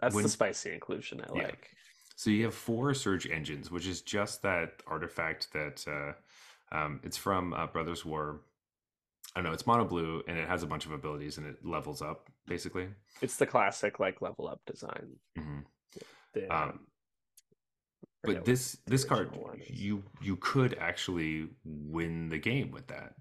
[0.00, 1.42] that's when- the spicy inclusion I Yeah.
[1.48, 1.70] like.
[2.14, 6.12] So you have four surge engines, which is just that artifact that uh,
[6.72, 8.40] um, it's from uh, Brothers War.
[9.34, 9.52] I don't know.
[9.52, 12.88] It's mono blue and it has a bunch of abilities and it levels up basically.
[13.20, 15.16] It's the classic like level up design.
[15.36, 15.60] hmm
[16.34, 16.80] The, Um,
[18.24, 19.70] but this this card original one is.
[19.80, 23.14] you you could actually win the game with that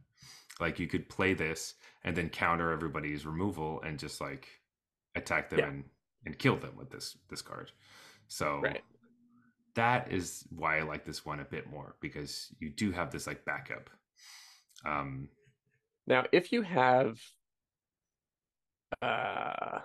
[0.60, 4.48] like you could play this and then counter everybody's removal and just like
[5.16, 5.68] attack them Yeah.
[5.68, 5.84] and
[6.26, 7.72] and kill them with this this card
[8.28, 8.82] so Right.
[9.78, 13.26] That is why i like this one a bit more because you do have this
[13.28, 13.90] like backup
[14.86, 15.30] um
[16.08, 17.18] Now, if you have
[19.02, 19.80] uh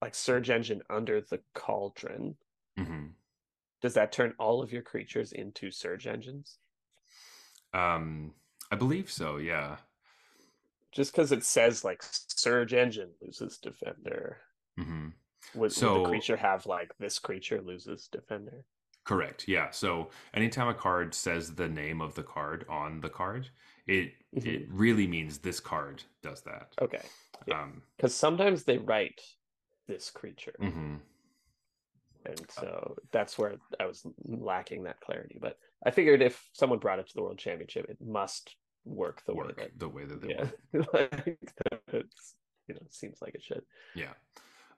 [0.00, 2.36] like Surge Engine under the cauldron,
[2.78, 3.06] mm-hmm.
[3.82, 6.58] does that turn all of your creatures into Surge Engines?
[7.74, 8.32] um
[8.72, 9.76] i believe so yeah
[10.92, 14.38] Just because it says like Surge Engine loses Defender,
[14.78, 15.08] hmm
[15.54, 18.64] would, would the creature have like this creature loses Defender?
[19.08, 19.48] Correct.
[19.48, 19.70] Yeah.
[19.70, 23.48] So anytime a card says the name of the card on the card,
[23.86, 26.74] it it really means this card does that.
[26.80, 27.00] Okay,
[27.46, 27.62] Yeah.
[27.62, 29.20] Um, because sometimes they write
[29.86, 30.98] this creature, mhm.
[32.26, 35.38] and so that's where I was lacking that clarity.
[35.40, 39.34] But I figured if someone brought it to the World Championship, it must work the
[39.34, 40.92] work way that the way that they yeah, work.
[40.92, 41.50] like,
[41.94, 42.34] it's
[42.66, 43.62] you know seems like it should.
[43.94, 44.12] Yeah.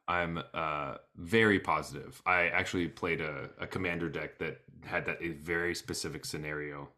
[0.08, 2.20] I'm uh, very positive.
[2.26, 6.88] I actually played a, a commander deck that had that a very specific scenario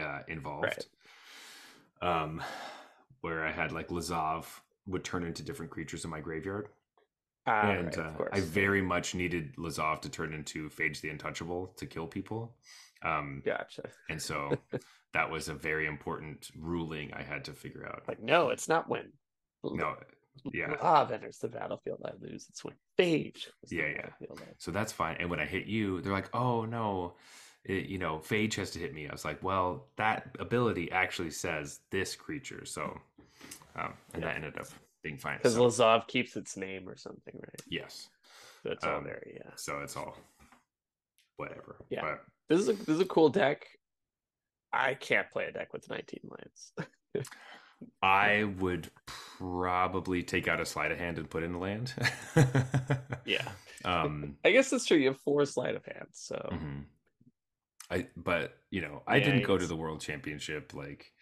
[0.00, 0.86] uh, involved.
[2.02, 2.42] Um,
[3.22, 4.44] where I had like Lazav
[4.86, 6.68] would turn into different creatures in my graveyard.
[7.46, 8.24] Ah, and right, uh.
[8.32, 12.56] I very much needed Lazav to turn into Phage the Untouchable to kill people.
[13.02, 13.82] Um, gotcha.
[14.08, 14.56] and so
[15.12, 18.02] that was a very important ruling I had to figure out.
[18.08, 19.12] Like no, it's not when
[19.62, 19.96] No,
[20.52, 20.74] yeah.
[20.82, 22.00] Love enters the battlefield.
[22.04, 22.46] I lose.
[22.48, 23.46] It's when Phage.
[23.70, 23.88] Yeah,
[24.20, 24.28] yeah.
[24.58, 25.16] So that's fine.
[25.20, 27.14] And when I hit you, they're like, "Oh no,
[27.64, 31.30] it, you know, Phage has to hit me." I was like, "Well, that ability actually
[31.30, 32.98] says this creature." So,
[33.76, 34.28] um, and Yeah.
[34.28, 34.66] that ended up
[35.02, 35.38] being fine.
[35.38, 37.62] Because So, Lazav keeps its name or something, right?
[37.68, 38.08] yes.
[38.62, 39.22] So it's all there.
[39.26, 39.50] yeah.
[39.56, 40.16] So it's all
[41.36, 41.76] whatever.
[41.90, 42.00] Yeah.
[42.02, 43.66] But This is a this is a cool deck.
[44.72, 46.72] I can't play a deck with 19 lands.
[48.02, 51.92] I would probably take out a sleight of hand and put in the land.
[53.24, 53.48] yeah.
[53.84, 54.96] um I guess that's true.
[54.96, 56.84] You have four sleight of hands, so mhm.
[57.90, 61.12] I but you know, I Yeah, didn't go to the world championship like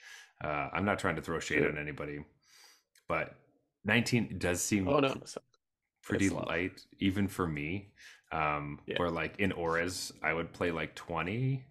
[0.43, 1.69] uh I'm not trying to throw shade Sure.
[1.71, 2.25] on anybody.
[3.09, 3.35] But
[3.85, 5.15] 19 does seem oh no.
[6.03, 7.93] Pretty light even for me.
[8.33, 8.97] Um Yeah.
[8.99, 11.65] or like in auras I would play like 20.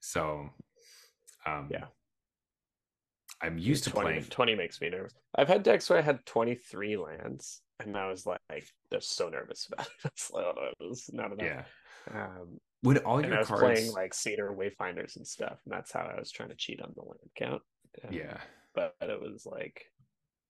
[0.00, 0.50] So
[1.46, 1.84] um Yeah.
[3.42, 5.12] I'm used to 20, playing 20 makes me nervous.
[5.34, 8.40] I've had decks where I had 23 lands, and I was like,
[8.92, 9.92] just so nervous about it.
[10.04, 11.46] I was like, oh, it was not enough.
[11.46, 11.62] yeah.
[12.14, 15.92] Um, When all your I was cards playing like Cedar Wayfinders and stuff, and that's
[15.92, 17.62] how I was trying to cheat on the land count.
[18.04, 18.38] Um, yeah.
[18.74, 19.86] but it was like,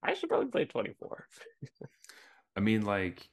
[0.02, 1.26] I should probably play 24.
[2.56, 3.28] I mean, like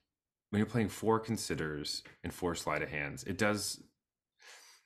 [0.50, 3.82] when you're playing four considers and four sleight of hands, it does.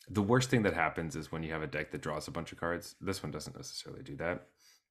[0.09, 2.53] The worst thing that happens is when you have a deck that draws a bunch
[2.53, 2.95] of cards.
[3.01, 4.47] This one doesn't necessarily do that,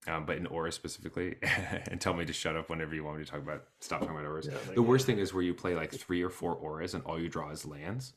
[0.06, 3.24] um, but in Aura specifically, and tell me to shut up whenever you want me
[3.24, 3.64] to talk about.
[3.80, 4.46] Stop talking about auras.
[4.46, 7.02] Yeah, like, the worst thing is where you play like three or four auras and
[7.04, 8.12] all you draw is lands,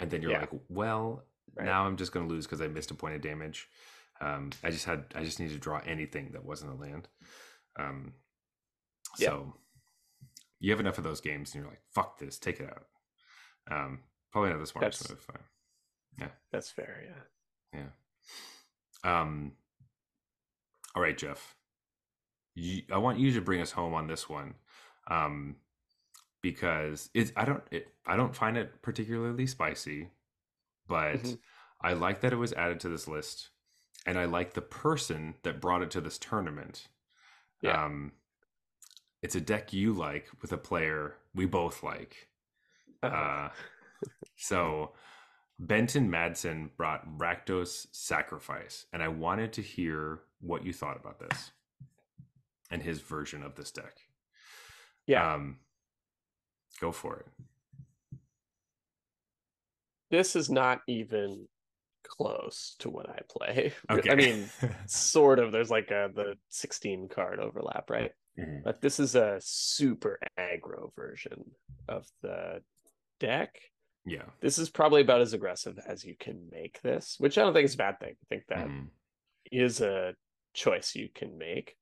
[0.00, 0.40] and then you're Yeah.
[0.40, 1.24] like, well,
[1.54, 1.64] Right.
[1.66, 3.68] now I'm just going to lose because I missed a point of damage.
[4.20, 7.08] Um, I just had I just need to draw anything that wasn't a land.
[7.78, 8.14] Um,
[9.18, 9.28] Yeah.
[9.30, 9.54] so
[10.58, 12.86] you have enough of those games, and you're like, "Fuck this, take it out."
[13.70, 14.00] Um,
[14.32, 15.26] probably not the smartest That's- move.
[15.26, 15.42] but-
[16.50, 17.04] That's fair,
[17.74, 17.88] Yeah,
[19.04, 19.20] yeah.
[19.20, 19.52] Um,
[20.96, 21.54] all right, Jeff.
[22.54, 24.54] You, I want you to bring us home on this one,
[25.10, 25.56] um,
[26.42, 30.08] because it's I don't it, I don't find it particularly spicy,
[30.88, 31.38] but Mhm.
[31.82, 33.50] I like that it was added to this list,
[34.06, 36.88] and I like the person that brought it to this tournament.
[37.62, 37.84] Yeah.
[37.84, 38.12] Um,
[39.22, 42.28] it's a deck you like with a player we both like.
[43.02, 43.50] Uh,
[44.36, 44.94] so
[45.58, 51.52] Benton Madsen brought Rakdos Sacrifice, and I wanted to hear what you thought about this
[52.70, 53.96] and his version of this deck.
[55.06, 55.34] yeah.
[55.34, 55.58] Um,
[56.80, 57.26] go for it.
[60.10, 61.46] this is not even
[62.04, 63.72] close to what I play.
[63.90, 64.10] Okay.
[64.10, 64.48] I mean,
[64.86, 65.52] sort of.
[65.52, 68.12] There's like a the 16 card overlap, right?
[68.38, 68.62] Mhm.
[68.64, 71.50] But this is a super aggro version
[71.88, 72.62] of the
[73.18, 73.56] deck.
[74.04, 74.22] yeah.
[74.40, 77.64] This is probably about as aggressive as you can make this, which I don't think
[77.64, 78.14] is a bad thing.
[78.22, 78.88] I think that Mhm.
[79.50, 80.14] is a
[80.56, 81.76] choice you can make.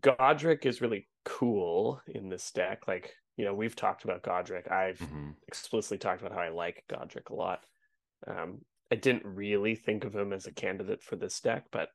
[0.00, 2.86] Godric is really cool in this deck.
[2.88, 4.70] Like you know, we've talked about Godric.
[4.70, 5.36] I've Mhm.
[5.46, 7.66] explicitly talked about how I like Godric a lot.
[8.26, 11.90] Um, I didn't really think of him as a candidate for this deck, but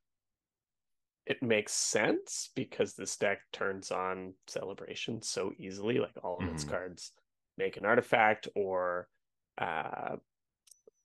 [1.26, 6.00] it makes sense because this deck turns on celebration so easily.
[6.00, 6.70] Like all of its Mhm.
[6.70, 7.14] cards
[7.58, 9.10] make an artifact, or
[9.58, 10.18] uh,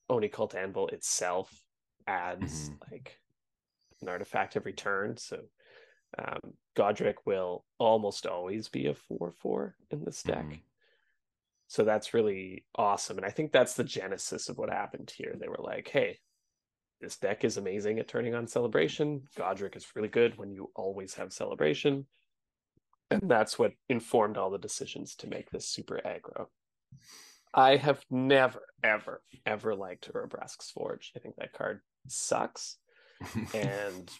[0.08, 1.64] Oni Cult Anvil itself
[2.06, 2.80] adds Mhm.
[2.90, 3.20] like
[4.02, 5.16] an artifact every turn.
[5.16, 5.40] So
[6.18, 10.44] um, Godric will almost always be a four four in this deck.
[10.44, 10.60] Mhm.
[11.66, 13.18] So that's really awesome.
[13.18, 15.36] And I think that's the genesis of what happened here.
[15.38, 16.18] They were like, hey,
[17.00, 19.28] this deck is amazing at turning on celebration.
[19.36, 22.06] Godric is really good when you always have celebration.
[23.10, 26.46] And that's what informed all the decisions to make this super aggro.
[27.54, 31.12] I have never, ever, ever liked Urabrask's Forge.
[31.16, 32.76] I think that card sucks.
[33.54, 34.10] And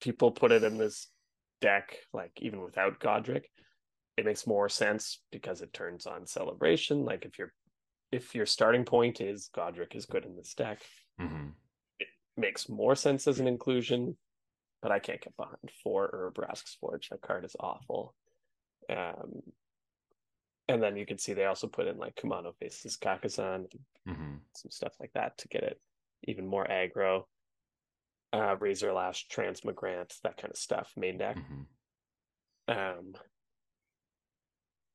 [0.00, 1.08] people put it in this
[1.60, 3.50] deck, like even without Godric
[4.18, 7.04] it makes more sense because it turns on celebration.
[7.04, 7.52] Like if your
[8.10, 10.82] if your starting point is Godric is good in this deck,
[11.20, 11.54] Mhm.
[12.36, 14.18] makes more sense as an inclusion,
[14.82, 17.10] but I can't get behind four Urabrask's Forge.
[17.10, 18.16] That card is awful.
[18.90, 19.52] Um,
[20.66, 23.70] and then you can see they also put in like Kumano faces Kakkazan,
[24.04, 24.40] Mhm.
[24.56, 25.80] some stuff like that to get it
[26.24, 27.28] even more aggro.
[28.32, 31.36] Uh, Razorlash, Transmogrant, that kind of stuff, main deck.
[31.36, 31.66] Mhm.
[32.68, 33.14] Um,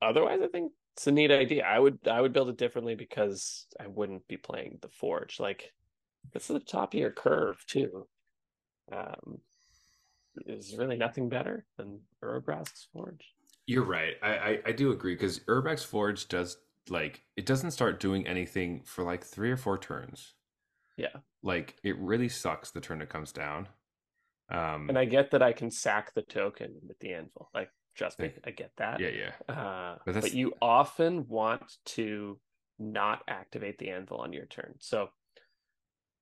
[0.02, 1.66] otherwise, I think it's a neat idea.
[1.66, 5.40] I would I would build it differently because I wouldn't be playing the Forge.
[5.40, 5.74] Like
[6.32, 8.08] this is the top of your curve too.
[8.92, 9.40] Um,
[10.46, 13.34] is really nothing better than Urabrask's Forge.
[13.66, 14.16] You're right.
[14.22, 16.58] I I, I do agree because Urabrask's Forge does
[16.90, 20.36] like it doesn't start doing anything for like three or four turns.
[20.98, 23.68] Yeah, Like it really sucks the turn it comes down.
[24.50, 27.50] Um, and I get that I can sack the token with the anvil.
[27.54, 29.00] Like, trust me, I get that.
[29.02, 32.40] yeah, yeah, Uh, But but, you often want to
[32.80, 34.76] not activate the anvil on your turn.
[34.80, 35.10] So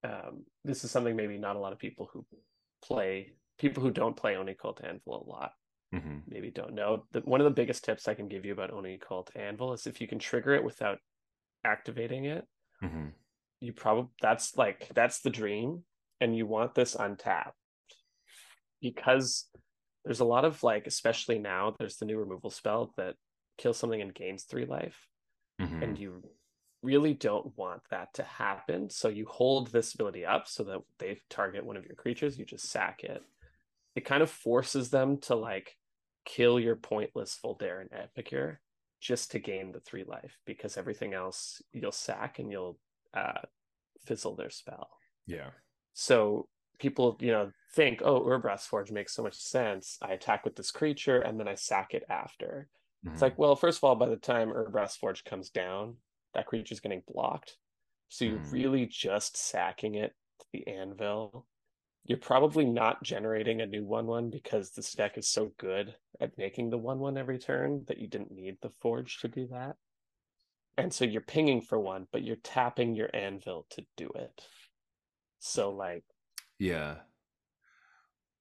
[0.04, 2.26] um, this is something maybe not a lot of people who
[2.84, 5.52] play people who don't play Oni Cult Anvil a lot
[5.92, 7.04] hmm maybe don't know.
[7.12, 9.86] The, one of the biggest tips I can give you about Oni Cult Anvil is
[9.86, 10.98] if you can trigger it without
[11.66, 12.46] activating it,
[12.82, 13.10] hmm
[13.62, 15.84] you probably that's like that's the dream,
[16.20, 17.56] and you want this untapped
[18.82, 19.48] because
[20.04, 23.16] there's a lot of like, especially now, there's the new removal spell that
[23.58, 25.08] kills something and gains three life,
[25.60, 26.24] hmm and you
[26.84, 28.90] really don't want that to happen.
[28.90, 32.46] So you hold this ability up so that they target one of your creatures, you
[32.46, 33.22] just sack it.
[33.96, 35.78] It kind of forces them to like
[36.26, 38.60] kill your pointless Voldaren Epicure
[39.00, 42.80] just to gain the three life because everything else you'll sack and you'll
[43.14, 43.42] uh,
[44.06, 44.90] fizzle their spell.
[45.26, 45.52] yeah,
[45.94, 46.50] So
[46.80, 49.98] people, you know, think, oh, Urabrask's Forge makes so much sense.
[50.02, 52.70] I attack with this creature and then I sack it after.
[53.14, 53.22] It's Mhm.
[53.22, 55.98] like, well, first of all, by the time Urabrask's Forge comes down,
[56.34, 57.58] that creature's getting blocked.
[58.10, 58.52] So you're Mhm.
[58.52, 61.48] really just sacking it to the anvil.
[62.06, 66.38] You're probably not generating a new 1 1 because this deck is so good at
[66.38, 69.78] making the 1 1 every turn that you didn't need the Forge to do that.
[70.78, 74.42] And so you're pinging for one, but you're tapping your anvil to do it.
[75.40, 76.04] So, like,
[76.60, 76.96] yeah.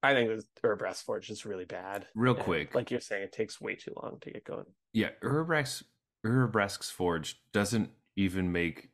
[0.03, 2.07] I think this Urabrask's Forge is really bad.
[2.15, 4.67] Real And quick, Like you're saying, it takes way too long to get going.
[4.93, 5.83] yeah, Urbrax
[6.27, 8.91] Urabrask's Forge doesn't even make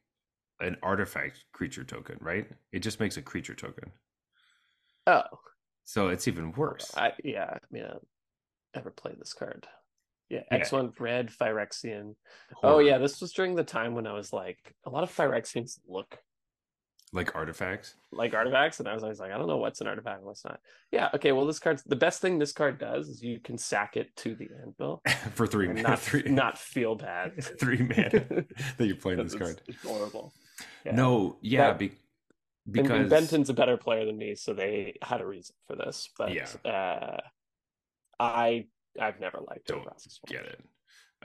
[0.61, 2.49] an artifact creature token, right?
[2.73, 3.93] It just makes a creature token.
[5.07, 5.23] Oh,
[5.85, 6.93] So it's even worse.
[6.97, 7.99] I yeah, I mean, I
[8.79, 9.69] ever played this card.
[10.29, 10.59] Yeah, Yeah.
[10.59, 12.15] X1 Red Phyrexian.
[12.63, 15.79] Oh yeah, this was during the time when I was like, a lot of Phyrexians
[15.87, 16.19] look
[17.13, 17.95] like artifacts.
[18.11, 20.45] like artifacts, and I was always like, I don't know what's an artifact and what's
[20.45, 20.59] not.
[20.91, 23.97] Yeah, okay, well this card's the best thing this card does is you can sack
[23.97, 25.03] it to the anvil
[25.35, 27.43] for three not three, not feel bad.
[27.61, 28.45] three mana
[28.77, 29.63] that you're playing this card.
[29.69, 30.33] It's horrible.
[30.85, 30.97] Yeah.
[30.97, 31.97] No, yeah, That- be, And-
[32.73, 36.11] because and Benton's a better player than me, so they had a reason for this.
[36.19, 36.49] But Yeah.
[36.69, 37.21] uh,
[38.19, 38.67] I
[39.01, 39.87] I've never liked Don't
[40.27, 40.61] get it.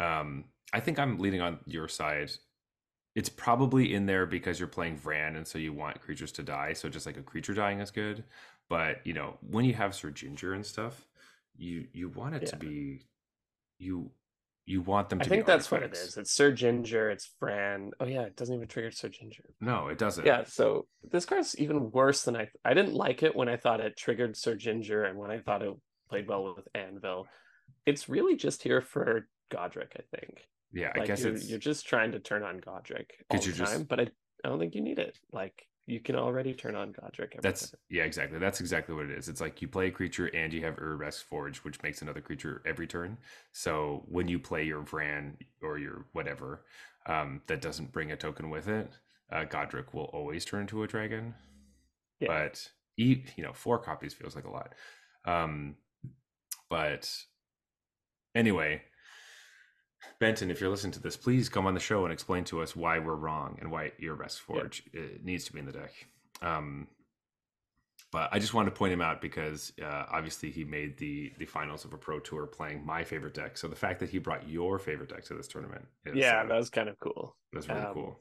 [0.02, 2.32] Um, I think I'm leaning on your side.
[3.14, 6.74] It's probably in there because you're playing Vran, and so you want creatures to die.
[6.74, 8.24] So just like a creature dying is good.
[8.70, 11.06] But you know, when you have Sir Ginger and stuff,
[11.58, 13.02] you you want it to be
[13.80, 14.12] you
[14.66, 16.12] you want them to I think that's what it artifacts.
[16.12, 16.18] is.
[16.18, 17.10] It's Sir Ginger.
[17.10, 17.92] It's Fran.
[18.00, 19.44] Oh yeah, it doesn't even trigger Sir Ginger.
[19.60, 20.26] No, it doesn't.
[20.26, 22.48] Yeah, so this card's even worse than I.
[22.64, 25.64] I didn't like it when I thought it triggered Sir Ginger and when I thought
[25.64, 25.74] it
[26.10, 27.28] played well with Anvil.
[27.86, 30.48] It's really just here for Godric, I think.
[30.74, 33.56] Yeah, I guess you're, it's you're just trying to turn on Godric all the you're
[33.56, 34.08] just- time, but I,
[34.44, 35.18] I don't think you need it.
[35.32, 37.38] Like you can already turn on Godric.
[37.42, 38.40] That's yeah, exactly.
[38.40, 39.28] That's exactly what it is.
[39.28, 42.62] It's like you play a creature and you have Urabrask's Forge, which makes another creature
[42.66, 43.18] every turn.
[43.52, 46.64] So when you play your Vran or your whatever,
[47.08, 48.92] um, that doesn't bring a token with it,
[49.32, 51.34] uh, Godric will always turn into a dragon.
[52.20, 52.28] Yeah.
[52.28, 54.74] But you know, four copies feels like a lot.
[55.26, 55.76] Um,
[56.70, 57.12] but
[58.36, 58.82] anyway,
[60.20, 62.76] Benton, if you're listening to this, please come on the show and explain to us
[62.76, 65.02] why we're wrong and why Urabrask's Forge yeah.
[65.24, 65.92] needs to be in the deck.
[66.42, 66.88] Um,
[68.12, 71.46] but I just wanted to point him out because uh, obviously he made the the
[71.46, 73.58] finals of a pro tour playing my favorite deck.
[73.58, 76.48] So the fact that he brought your favorite deck to this tournament, is, yeah, uh,
[76.48, 77.38] that was kind of cool.
[77.54, 78.20] That's really um, cool.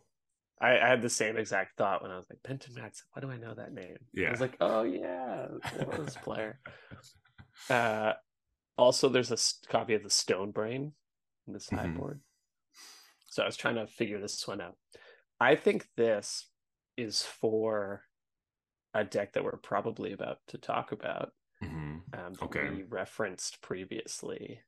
[0.60, 3.04] I, I, had the same exact thought when I was like Benton Max.
[3.12, 3.96] Why do I know that name?
[4.12, 5.48] Yeah, I was like, oh yeah,
[5.98, 6.60] this player.
[7.68, 8.14] Uh,
[8.80, 10.92] also, there's a copy of the Stone Brain
[11.46, 12.18] in the sideboard.
[12.18, 13.28] Mm-hmm.
[13.30, 14.76] So I was trying to figure this one out.
[15.38, 16.48] I think this
[16.96, 18.02] is for
[18.92, 21.32] a deck that we're probably about to talk about.
[21.62, 21.96] Mm-hmm.
[22.12, 22.70] Um, okay.
[22.70, 24.60] We referenced previously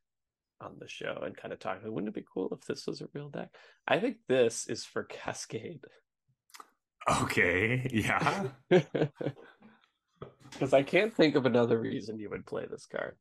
[0.61, 1.93] on the show and kind of talking.
[1.93, 3.49] Wouldn't it be cool if this was a real deck?
[3.89, 5.85] I think this is for Cascade.
[7.23, 7.89] Okay.
[7.93, 8.49] Yeah.
[10.53, 13.17] Because I can't think of another reason you would play this card.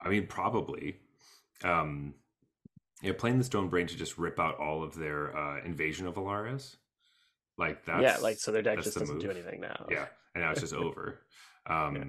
[0.00, 0.96] I mean, probably.
[1.64, 2.14] Um,
[3.02, 6.14] yeah, playing the Stone Brain to just rip out all of their uh, invasion of
[6.14, 6.76] Alara.
[7.56, 8.02] Like that.
[8.02, 9.24] Yeah, like so their deck just the doesn't move.
[9.24, 9.86] do anything now.
[9.90, 11.20] Yeah, and now it's just over.
[11.70, 12.04] Um, yeah.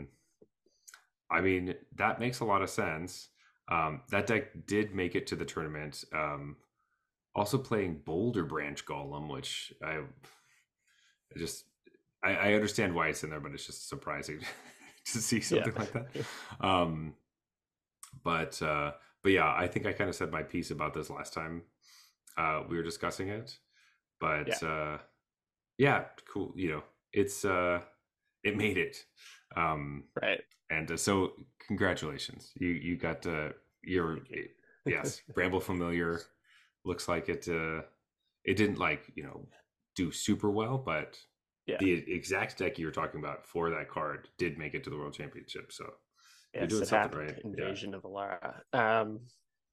[1.29, 3.27] I mean, that makes a lot of sense.
[3.69, 6.05] Um, that deck did make it to the tournament.
[6.13, 6.55] Um,
[7.35, 9.99] also playing Boulderbranch Golem, which I,
[11.37, 11.65] just
[12.23, 14.39] I, I, understand why it's in there, but it's just surprising
[15.05, 15.79] to see something yeah.
[15.79, 16.07] like that.
[16.61, 17.13] Um,
[18.23, 18.91] but uh,
[19.23, 21.63] but yeah, I think I kind of said my piece about this last time
[22.37, 23.57] uh, we were discussing it.
[24.19, 24.67] But yeah.
[24.67, 24.97] Uh,
[25.77, 26.53] yeah, cool.
[26.55, 26.83] You know,
[27.13, 27.81] it's uh,
[28.43, 28.97] it made it.
[29.55, 30.41] Um, right.
[30.69, 31.33] And uh, so,
[31.65, 32.51] congratulations.
[32.59, 33.49] You you got uh,
[33.83, 34.19] your
[34.85, 36.21] yes, Bramble Familiar.
[36.85, 37.47] Looks like it.
[37.47, 37.81] Uh,
[38.45, 39.47] it didn't like you know
[39.95, 41.17] do super well, but
[41.65, 41.77] yeah.
[41.79, 44.97] the exact deck you were talking about for that card did make it to the
[44.97, 45.71] World Championship.
[45.71, 45.93] So
[46.53, 47.21] Yes, You're doing it happened.
[47.21, 47.39] Right.
[47.43, 47.97] Invasion yeah.
[47.97, 48.53] of Alara.
[48.73, 49.19] Um,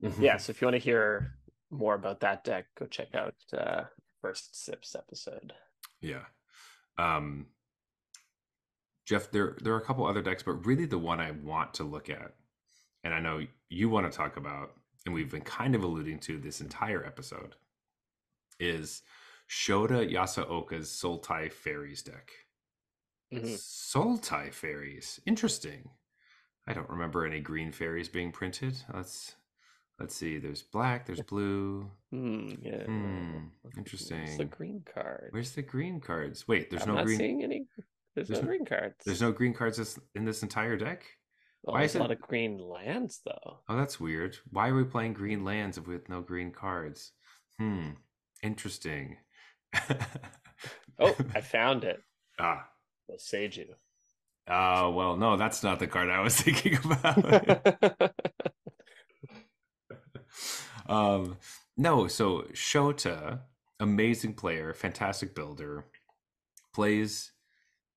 [0.03, 0.23] mm-hmm.
[0.23, 1.33] yeah, so if you want to hear
[1.71, 3.85] more about that deck, go check out uh,
[4.21, 5.53] first Sips episode.
[6.01, 6.25] Yeah.
[6.99, 7.47] Um,
[9.07, 11.85] Jeff, there there are a couple other decks, but really the one I want to
[11.85, 12.35] look at,
[13.05, 14.73] and I know you want to talk about,
[15.05, 17.55] and we've been kind of alluding to this entire episode,
[18.59, 19.03] is
[19.49, 22.31] Shota Yasooka's Sultai Fairies deck.
[23.33, 23.55] Mm-hmm.
[23.55, 25.89] Sultai Fairies, interesting.
[26.67, 28.77] I don't remember any green fairies being printed.
[28.93, 29.37] Let's
[30.01, 30.39] let's see.
[30.39, 31.07] There's black.
[31.07, 31.91] There's blue.
[32.13, 32.85] Mm, yeah.
[32.87, 34.25] Mm, interesting.
[34.25, 35.29] Where's the green card?
[35.31, 36.49] Where's the green cards?
[36.49, 37.19] Wait, there's I'm no not green.
[37.19, 37.67] Seeing any.
[38.15, 38.95] There's, there's no, no, green cards.
[39.05, 41.05] There's no green cards in this entire deck.
[41.63, 41.99] Well, Why is it...
[41.99, 43.59] a lot of green lands though?
[43.69, 44.37] Oh, that's weird.
[44.51, 47.13] Why are we playing green lands with no green cards?
[47.59, 47.91] Hmm.
[48.43, 49.17] Interesting.
[50.99, 52.01] oh, I found it.
[52.39, 52.67] Ah.
[53.11, 53.67] Boseiju.
[54.49, 58.13] Oh, well, no, that's not the card I was thinking about.
[60.89, 61.37] um,
[61.77, 63.41] no, so Shota,
[63.81, 65.87] amazing player, fantastic builder,
[66.73, 67.33] plays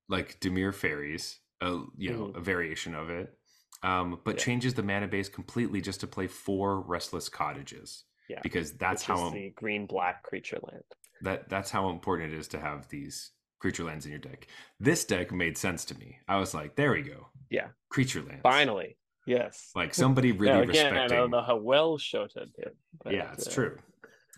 [0.08, 2.36] like Dimir Fairies, a, you know, mm.
[2.36, 3.38] a variation of it,
[3.84, 4.44] um, but yeah.
[4.44, 8.06] changes the mana base completely just to play four Restless Cottages.
[8.28, 10.84] Yeah, because that's Which how the green black creature land.
[11.22, 14.48] That that's how important it is to have these creature lands in your deck.
[14.80, 16.18] This deck made sense to me.
[16.28, 17.28] I was like, there we go.
[17.50, 17.68] Yeah.
[17.90, 18.42] Creature lands.
[18.44, 18.98] Finally.
[19.26, 19.72] Yes.
[19.76, 21.18] Like somebody really now, again, respecting.
[21.18, 22.72] I don't know how well Shota did.
[23.04, 23.52] But, yeah, it's uh...
[23.52, 23.78] true.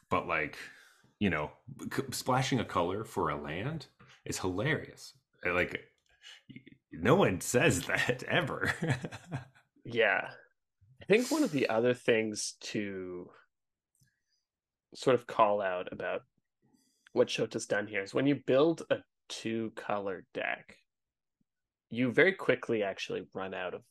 [0.09, 0.57] But like,
[1.19, 1.51] you know,
[1.93, 3.87] c- splashing a color for a land
[4.25, 5.13] is hilarious.
[5.45, 5.79] Like,
[6.91, 8.73] no one says that ever.
[9.85, 10.29] yeah.
[11.01, 13.29] I think one of the other things to
[14.93, 16.21] sort of call out about
[17.13, 18.97] what Shota's done here is when you build a
[19.31, 20.75] two color deck,
[21.89, 23.81] you very quickly actually run out of,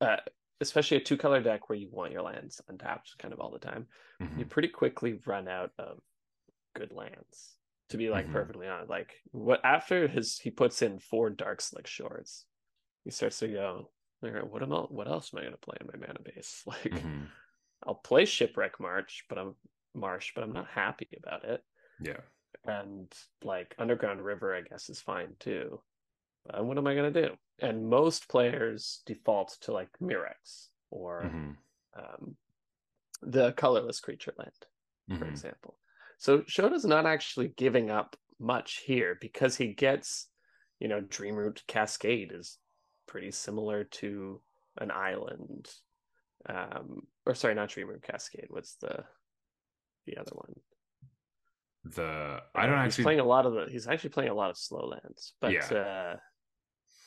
[0.00, 0.16] uh,
[0.60, 3.58] especially a two color deck where you want your lands untapped kind of all the
[3.58, 3.86] time.
[4.20, 4.40] Mm-hmm.
[4.40, 5.98] You pretty quickly run out of
[6.74, 7.56] good lands.
[7.90, 8.34] To be like mm-hmm.
[8.34, 12.44] perfectly honest, like what after his he puts in four Darkslick Shores,
[13.02, 15.88] he starts to go, what am I, what else am I going to play in
[15.88, 16.62] my mana base?
[16.66, 17.24] Like, mm-hmm.
[17.84, 19.54] I'll play Shipwreck Marsh, but I'm
[19.92, 21.64] Marsh, but I'm not happy about it.
[22.00, 22.20] Yeah
[22.66, 25.80] and like underground river i guess is fine too
[26.46, 31.24] but what am i going to do and most players default to like Mirrex or
[31.24, 31.50] mm-hmm.
[31.98, 32.36] um,
[33.22, 34.50] the colorless creature land
[35.08, 35.30] for mm-hmm.
[35.30, 35.76] example
[36.20, 40.28] so shota's not actually giving up much here because he gets,
[40.80, 42.58] you know, Dreamroot Cascade is
[43.06, 44.40] pretty similar to
[44.78, 45.68] an island.
[46.48, 48.46] Um, or sorry, not Dreamroot Cascade.
[48.48, 49.04] What's the
[50.06, 50.54] the other one?
[51.84, 53.66] The I don't Uh, actually He's playing a lot of the.
[53.70, 55.72] He's actually playing a lot of slow lands, but Yeah.
[55.72, 56.16] uh,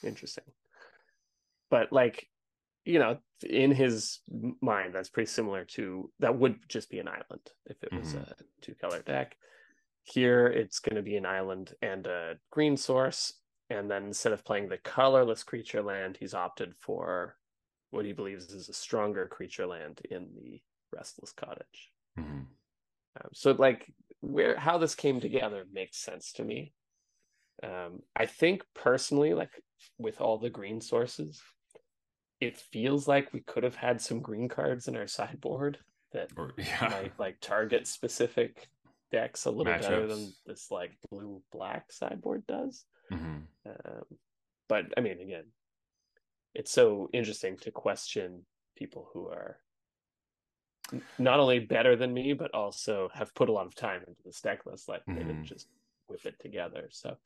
[0.03, 0.45] interesting.
[1.69, 2.29] But like,
[2.85, 4.21] you know, in his
[4.61, 8.29] mind, that's pretty similar to that would just be an island if it was Mhm.
[8.29, 9.37] a two color deck.
[10.03, 14.43] Here, it's going to be an island and a green source, and then instead of
[14.45, 17.37] playing the colorless creature land, he's opted for
[17.91, 20.61] what he believes is a stronger creature land in the
[20.91, 21.93] Restless Cottage.
[22.17, 22.57] Mhm.
[23.21, 23.93] Um, so like
[24.23, 26.73] where how this came together makes sense to me.
[27.61, 29.51] Um, I think personally, like
[29.97, 31.41] with all the green sources,
[32.39, 35.77] it feels like we could have had some green cards in our sideboard
[36.13, 38.67] that or yeah might like target specific
[39.11, 42.85] decks a little better than this like blue black sideboard does.
[43.11, 43.43] Mhm.
[43.65, 44.05] Um,
[44.69, 45.45] but I mean, again,
[46.55, 48.45] it's so interesting to question
[48.75, 49.57] people who are
[51.17, 54.41] not only better than me, but also have put a lot of time into this
[54.41, 54.87] deck list.
[54.89, 55.47] Like they didn't Mhm.
[55.47, 55.67] just
[56.07, 56.89] whip it together.
[56.91, 57.17] So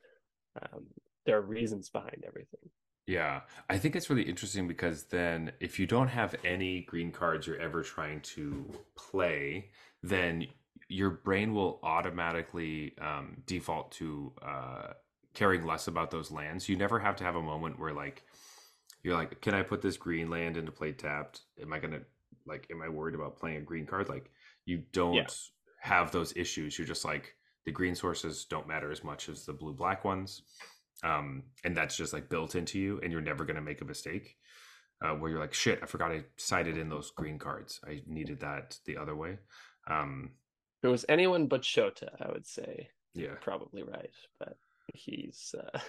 [0.61, 0.85] um,
[1.25, 2.69] there are reasons behind everything.
[3.05, 7.47] Yeah, I think it's really interesting because then if you don't have any green cards
[7.47, 9.71] you're ever trying to play,
[10.03, 10.47] then
[10.89, 14.93] your brain will automatically um, default to uh,
[15.33, 16.67] caring less about those lands.
[16.67, 18.23] You never have to have a moment where like
[19.03, 21.41] you're like, can I put this green land into play tapped?
[21.61, 22.01] Am I gonna
[22.47, 22.67] like?
[22.71, 24.09] Am I worried about playing a green card?
[24.09, 24.31] Like
[24.65, 25.31] you don't
[25.81, 26.77] have those issues.
[26.77, 27.35] You're just like
[27.65, 30.41] the green sources don't matter as much as the blue black ones
[31.03, 33.85] um, and that's just like built into you, and you're never going to make a
[33.85, 34.35] mistake.
[34.99, 37.79] Uh, where you're like, shit, I forgot I sided in those green cards.
[37.87, 39.37] I needed that the other way.
[39.87, 40.31] Um,
[40.81, 44.57] If it was anyone but Shota, I would say yeah, probably right, but
[44.93, 45.53] he's.
[45.55, 45.79] Uh,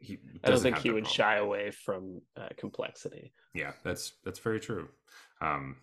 [0.00, 1.14] he I don't think he would problem.
[1.14, 3.34] shy away from uh, complexity.
[3.52, 4.88] Yeah, that's that's very true.
[5.42, 5.76] Um,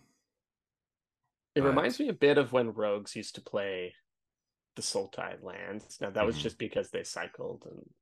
[1.54, 3.94] It reminds me a bit of when Rogues used to play
[4.76, 6.00] the Sultai lands.
[6.00, 6.42] Now that was Mhm.
[6.42, 7.94] just because they cycled and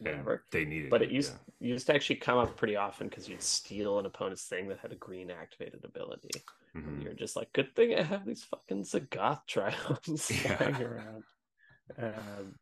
[0.00, 0.44] whatever.
[0.50, 1.68] they needed, But it used yeah.
[1.68, 4.92] used to actually come up pretty often because you'd steal an opponent's thing that had
[4.92, 6.30] a green activated ability.
[6.74, 7.04] And Mhm.
[7.04, 10.28] you're just like, good thing I have these fucking Zagoth Triomes
[10.80, 10.86] Yeah.
[10.86, 11.24] around.
[11.98, 12.58] Um,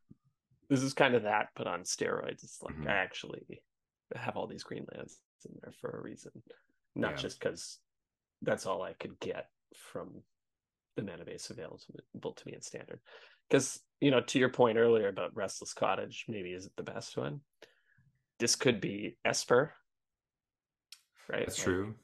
[0.69, 2.45] this is kind of that, but on steroids.
[2.45, 2.89] It's like Mhm.
[2.89, 3.63] I actually
[4.15, 6.43] have all these green lands in there for a reason,
[6.95, 7.17] not Yeah.
[7.17, 7.79] just because
[8.43, 10.23] that's all I could get from
[10.97, 13.01] the mana base available to me in standard.
[13.49, 17.41] Because you know, to your point earlier about Restless Cottage, maybe isn't the best one.
[18.39, 19.75] This could be Esper,
[21.29, 21.47] right?
[21.47, 21.95] That's Like, true.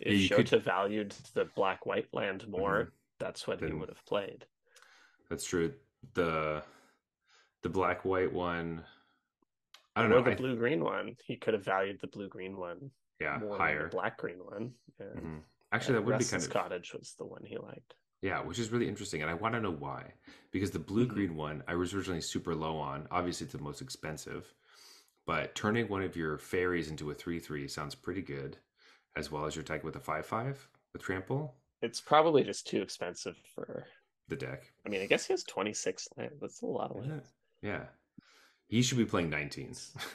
[0.00, 2.92] If you Shota could- valued the black white land more, Mhm.
[3.18, 4.46] that's what he would have played.
[5.28, 5.74] That's true.
[6.14, 6.64] The
[7.62, 8.84] the black white one.
[9.94, 10.30] I don't Or know.
[10.30, 11.16] the blue green one.
[11.24, 12.90] He could have valued the blue green one
[13.20, 13.84] yeah, higher.
[13.84, 14.74] the black green one.
[14.98, 15.44] And Mhm.
[15.72, 17.94] Actually, that would be kind of Cottage was the one he liked.
[18.20, 19.22] Yeah, which is really interesting.
[19.22, 20.12] And I want to know why.
[20.52, 21.14] Because the blue Mhm.
[21.14, 23.08] green one, I was originally super low on.
[23.10, 24.54] Obviously, it's the most expensive.
[25.26, 28.58] But turning one of your fairies into a 3 3 sounds pretty good,
[29.16, 32.82] as well as your tag with a 5 5 with trample, It's probably just too
[32.82, 33.86] expensive for.
[34.28, 34.72] the deck.
[34.86, 36.40] I mean, I guess he has 26 lands.
[36.40, 37.26] That's a lot of lands.
[37.62, 37.66] it?
[37.66, 37.86] Yeah.
[38.68, 39.94] He should be playing 19s.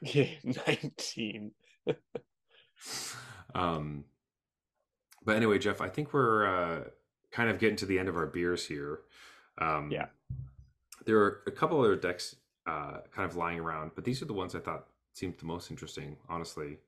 [0.00, 1.54] Yeah, 19.
[3.54, 4.04] um,
[5.24, 6.84] but anyway, Jeff, I think we're uh,
[7.30, 9.00] kind of getting to the end of our beers here.
[9.58, 10.06] Um, Yeah.
[11.04, 14.34] There are a couple other decks uh, kind of lying around, but these are the
[14.34, 16.78] ones I thought seemed the most interesting, honestly.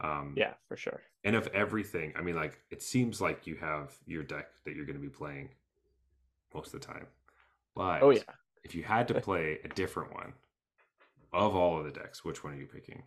[0.00, 1.00] Um, Yeah, for sure.
[1.24, 4.84] And of everything, I mean, like, it seems like you have your deck that you're
[4.84, 5.50] going to be playing
[6.54, 7.06] most of the time.
[7.74, 8.22] But Oh, yeah.
[8.64, 10.32] if you had to play a different one
[11.32, 13.02] of all of the decks, which one are you picking?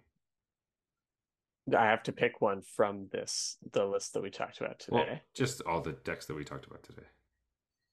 [1.75, 5.05] I have to pick one from this, the list that we talked about today.
[5.07, 7.07] Well, just all the decks that we talked about today.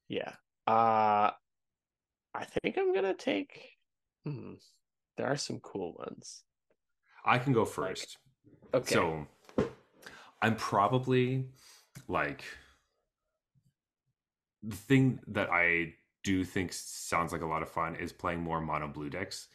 [0.09, 0.33] Yeah.
[0.67, 1.33] Uh
[2.35, 3.73] I think I'm gonna take
[4.25, 4.55] hmm,
[5.17, 6.43] there are some cool ones.
[7.25, 8.19] I can go first.
[8.73, 8.95] Okay.
[8.95, 9.27] So
[10.41, 11.47] I'm probably
[12.07, 12.45] like
[14.63, 18.61] the thing that I do think sounds like a lot of fun is playing more
[18.61, 19.49] mono blue decks.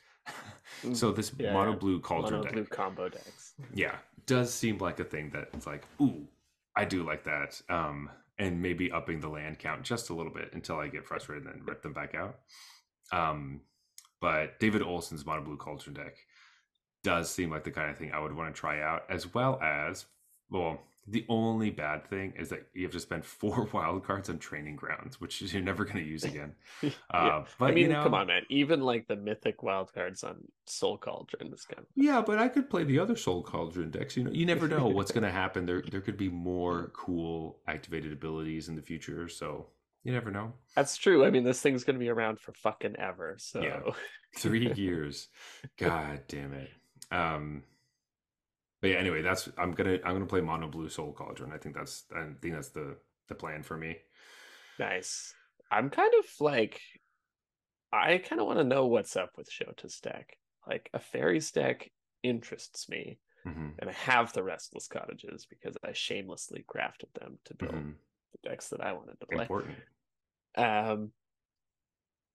[0.93, 1.77] So this Yeah, mono yeah.
[1.77, 3.53] blue cauldron mono deck, blue combo decks.
[3.73, 3.95] yeah,
[4.25, 6.27] does seem like a thing that it's like, ooh,
[6.75, 7.61] I do like that.
[7.69, 8.09] Um,
[8.39, 11.53] and maybe upping the land count just a little bit until I get frustrated and
[11.55, 12.39] then rip them back out.
[13.11, 13.61] Um,
[14.19, 16.15] but David Olson's mono blue cauldron deck
[17.03, 19.59] does seem like the kind of thing I would want to try out, as well
[19.61, 20.05] as
[20.49, 24.39] well, The only bad thing is that you have to spend four wild cards on
[24.39, 26.53] training grounds, which you're never going to use again.
[26.81, 26.91] yeah.
[27.11, 28.43] Uh, but I mean, you know, come on, man.
[28.49, 32.69] Even like the mythic wildcards on Soul Cauldron is kind of Yeah, but I could
[32.69, 34.15] play the other Soul Cauldron decks.
[34.15, 35.65] You know, you never know what's going to happen.
[35.65, 39.27] There, there could be more cool activated abilities in the future.
[39.27, 39.67] So
[40.03, 40.53] you never know.
[40.75, 41.25] That's true.
[41.25, 43.35] I mean, this thing's gonna be around for fucking ever.
[43.39, 43.79] So Yeah.
[44.35, 45.29] Three years.
[45.77, 46.69] God damn it.
[47.11, 47.63] Um.
[48.83, 51.53] But yeah, anyway, that's I'm gonna I'm gonna play Mono Blue Soul Cauldron.
[51.53, 52.97] I think that's I think that's the
[53.29, 53.99] the plan for me.
[54.77, 55.35] nice.
[55.71, 56.81] I'm kind of like,
[57.91, 60.37] I kind of want to know what's up with Shota's deck.
[60.67, 61.91] Like a fairies deck
[62.23, 67.55] interests me, hmm and I have the Restless Cottages because I shamelessly crafted them to
[67.55, 67.91] build hmm
[68.33, 69.49] the decks that I wanted to play.
[69.49, 69.79] Important.
[70.55, 71.13] Um,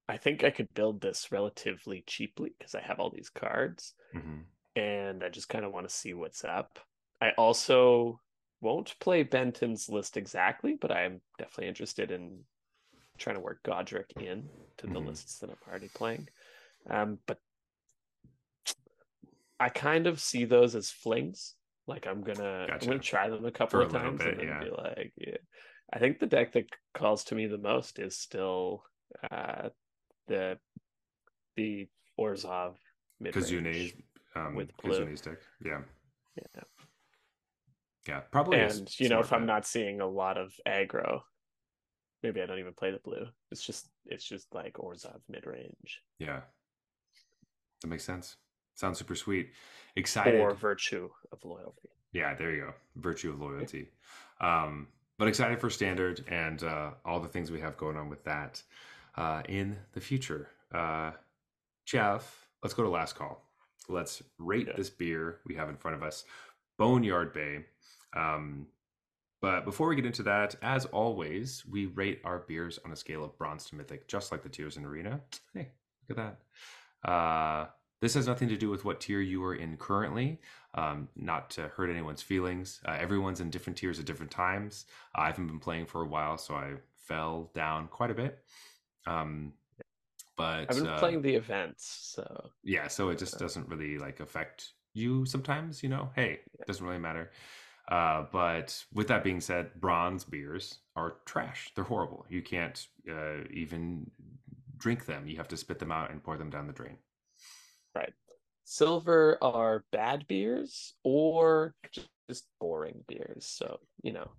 [0.08, 3.94] I think I could build this relatively cheaply because I have all these cards.
[4.12, 4.40] hmm
[4.78, 6.78] and I just kind of want to see what's up.
[7.20, 8.20] I also
[8.60, 12.44] won't play Benton's list exactly, but I'm definitely interested in
[13.18, 14.48] trying to work Godric in
[14.78, 15.06] to the Mhm.
[15.06, 16.28] lists that I'm already playing.
[16.88, 17.40] Um, but
[19.58, 21.56] I kind of see those as flings.
[21.88, 22.84] Like I'm gonna Gotcha.
[22.84, 24.64] I'm gonna try them a couple For of little times bit, and then yeah.
[24.64, 25.36] be like, yeah.
[25.92, 28.84] I think the deck that calls to me the most is still
[29.30, 29.70] uh
[30.28, 30.60] the
[31.56, 31.88] the
[33.20, 33.50] mid-range.
[33.50, 34.04] Kazune
[34.36, 35.04] um, with blue.
[35.06, 35.38] Kazune's deck.
[35.64, 35.80] Yeah,
[36.36, 36.62] Yeah.
[38.06, 38.60] yeah, probably.
[38.60, 41.20] and you know if i'm not seeing a lot of aggro
[42.22, 46.40] maybe i don't even play the blue it's just it's just like Orzhov mid-range yeah,
[47.82, 48.36] that makes sense.
[48.74, 49.50] Sounds super sweet.
[49.96, 50.40] Excited.
[50.40, 52.74] or virtue of loyalty Yeah, there you go.
[52.96, 53.88] Virtue of loyalty.
[54.40, 54.86] Um,
[55.18, 58.62] but excited for standard and uh, all the things we have going on with that
[59.16, 60.48] uh, in the future.
[60.72, 61.10] Uh,
[61.86, 63.47] Jeff, let's go to last call.
[63.88, 64.76] Let's rate Yeah.
[64.76, 66.24] this beer we have in front of us,
[66.76, 67.64] Boneyard Bay.
[68.14, 68.66] Um,
[69.40, 73.24] but before we get into that, as always, we rate our beers on a scale
[73.24, 75.20] of bronze to mythic, just like the tiers in Arena.
[75.54, 75.68] Hey,
[76.08, 76.36] look at
[77.04, 77.08] that.
[77.08, 77.68] Uh,
[78.00, 80.40] this has nothing to do with what tier you are in currently
[80.74, 82.80] um, not to hurt anyone's feelings.
[82.86, 84.86] Uh, everyone's in different tiers at different times.
[85.14, 88.44] I haven't been playing for a while, so I fell down quite a bit.
[89.06, 89.52] Um,
[90.38, 94.20] but i've been uh, playing the events so yeah, so it just doesn't really like
[94.20, 95.82] affect you sometimes.
[95.82, 97.30] You know, hey, it doesn't really matter.
[97.90, 101.70] Uh, but with that being said, bronze beers are trash.
[101.74, 102.26] They're horrible.
[102.28, 104.10] You can't uh, even
[104.76, 105.26] drink them.
[105.26, 106.98] You have to spit them out and pour them down the drain.
[107.94, 108.12] right
[108.64, 111.74] silver are bad beers or
[112.28, 114.30] just boring beers so you know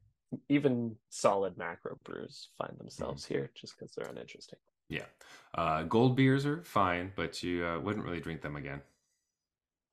[0.50, 4.60] even solid macro brews find themselves here just because they're uninteresting
[4.90, 5.06] Yeah,
[5.56, 8.82] uh, gold beers are fine, but you uh, wouldn't really drink them again.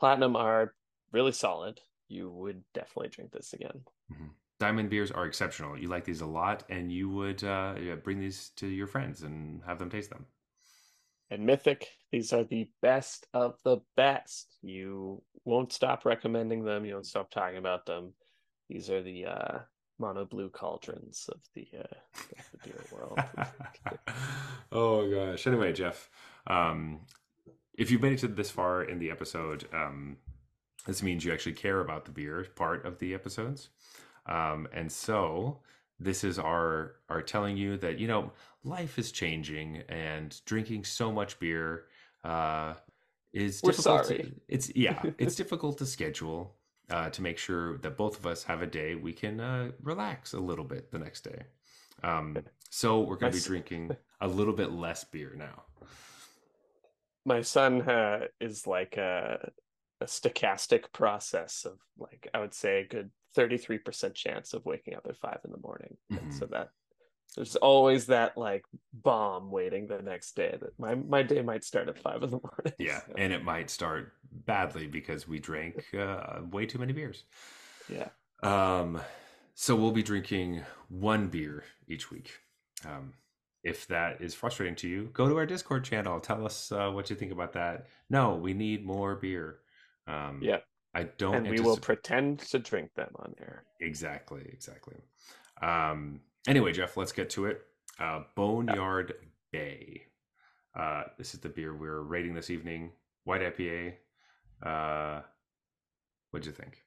[0.01, 0.75] platinum are
[1.13, 3.83] really solid you would definitely drink this again
[4.59, 5.79] Diamond beers are exceptional.
[5.79, 9.23] You like these a lot, and you would uh, yeah, bring these to your friends
[9.23, 10.27] and have them taste them.
[11.31, 14.57] and Mythic, these are the best of the best.
[14.63, 16.85] You won't stop recommending them.
[16.85, 18.15] You won't stop talking about them.
[18.69, 19.59] These are the uh,
[19.99, 21.97] mono blue cauldrons of the uh,
[22.39, 23.19] of the beer world.
[24.73, 25.47] oh gosh.
[25.47, 26.11] Anyway, Jeff,
[26.47, 27.01] um,
[27.75, 30.17] if you've made it to this far in the episode, um,
[30.87, 33.71] this means you actually care about the beer part of the episodes,
[34.27, 35.61] um, and so
[35.99, 38.33] this is our our telling you that you know
[38.65, 41.85] life is changing and drinking so much beer
[42.25, 42.75] uh,
[43.33, 44.07] is We're difficult.
[44.07, 44.23] sorry.
[44.23, 46.55] To, it's yeah, it's difficult to schedule
[46.91, 50.33] uh, to make sure that both of us have a day we can uh, relax
[50.33, 51.43] a little bit the next day.
[52.03, 52.37] Um,
[52.71, 55.65] so we're going to be drinking a little bit less beer now.
[57.25, 59.51] My son uh, is like a,
[60.01, 64.65] a stochastic process of like I would say a good thirty three percent chance of
[64.65, 66.33] waking up at five in the morning, and Mhm.
[66.33, 66.69] so that
[67.37, 71.89] there's always that like bomb waiting the next day that my my day might start
[71.89, 72.73] at five in the morning.
[72.79, 77.25] Yeah, so, and it might start badly because we drank uh, way too many beers.
[77.89, 78.09] yeah.
[78.43, 79.01] Um,
[79.55, 82.33] so we'll be drinking one beer each week.
[82.85, 83.15] Um,
[83.65, 86.21] if that is frustrating to you, go to our Discord channel.
[86.21, 87.87] Tell us uh, what you think about that.
[88.11, 89.59] No, we need more beer.
[90.07, 90.59] Um, Yeah.
[90.95, 91.35] I don't.
[91.35, 93.65] and we will pretend to drink them on air.
[93.81, 94.97] Exactly, exactly.
[95.61, 97.63] Um, anyway, Jeff, let's get to it.
[97.99, 99.15] Uh, Boneyard
[99.53, 100.03] Bay.
[100.79, 102.91] Uh, this is the beer we're rating this evening.
[103.25, 103.95] White IPA.
[104.63, 105.23] Uh,
[106.31, 106.83] what'd you think?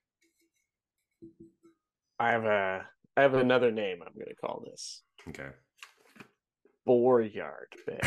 [2.20, 2.86] I have a
[3.18, 5.50] I have another name I'm going to call this Okay.
[6.86, 8.00] Boryard Bay.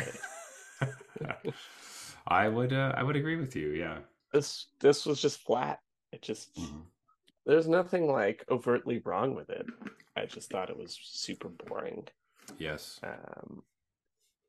[2.27, 3.71] I would uh, I would agree with you.
[3.71, 3.99] Yeah.
[4.33, 5.81] this this was just flat.
[6.13, 6.83] It just Mhm.
[7.47, 9.67] There's nothing like overtly wrong with it.
[10.17, 12.07] I just thought it was super boring.
[12.59, 13.01] Yes.
[13.03, 13.63] Um,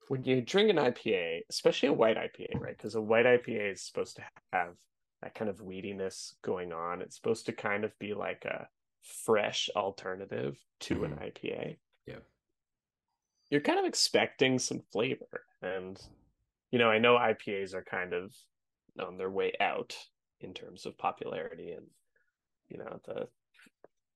[0.08, 2.78] when you drink an IPA, especially a white IPA, right?
[2.78, 4.74] Because a white IPA is supposed to have
[5.22, 7.02] that kind of weediness going on.
[7.02, 8.68] It's supposed to kind of be like a
[9.02, 11.06] fresh alternative to mm-hmm.
[11.06, 11.78] an IPA.
[12.06, 12.20] Yeah.
[13.50, 15.46] You're kind of expecting some flavor.
[15.62, 16.00] And,
[16.72, 18.34] you know, I know IPAs are kind of
[19.00, 19.96] on their way out
[20.42, 21.88] in terms of popularity and,
[22.74, 23.28] you know, the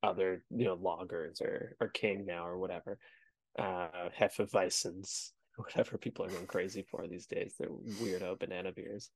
[0.04, 2.98] other, you know, loggers or, or king now or whatever,
[3.58, 7.54] uh, Hefeweizens, whatever people are going crazy for these days.
[7.58, 9.10] They're weirdo banana beers.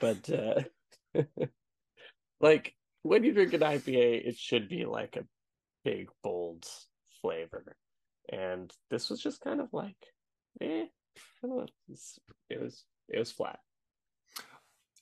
[0.00, 0.62] But, uh,
[2.40, 5.26] like when you drink an IPA, it should be like a
[5.84, 6.66] big, bold
[7.22, 7.76] flavor.
[8.30, 9.96] And this was just kind of like,
[10.60, 10.86] eh.
[11.42, 13.58] It was it was flat.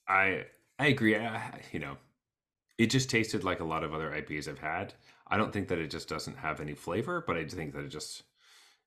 [0.08, 0.44] I
[0.78, 1.16] I agree.
[1.16, 1.96] I, you know,
[2.78, 4.94] it just tasted like a lot of other IPAs I've had.
[5.28, 7.88] I don't think that it just doesn't have any flavor, but I think that it
[7.88, 8.24] just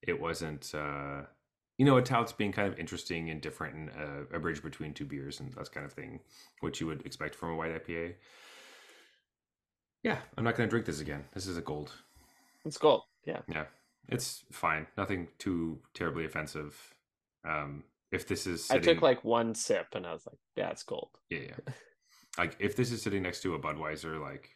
[0.02, 0.74] it wasn't.
[0.74, 1.22] uh
[1.80, 4.94] you know, it touts being kind of interesting and different and uh, a bridge between
[4.94, 6.20] two beers and that kind of thing,
[6.60, 8.16] which you would expect from a white IPA.
[10.04, 11.24] Yeah, I'm not going to drink this again.
[11.34, 11.94] This is a gold.
[12.66, 13.04] It's gold.
[13.26, 13.40] Yeah.
[13.48, 13.64] Yeah.
[14.10, 14.88] It's fine.
[14.98, 16.76] Nothing too terribly offensive.
[17.48, 18.90] Um, if this is sitting...
[18.90, 21.12] I took like one sip and I was like, yeah, it's gold.
[21.30, 21.74] Yeah, yeah.
[22.40, 24.50] Like if this is sitting next to a Budweiser, like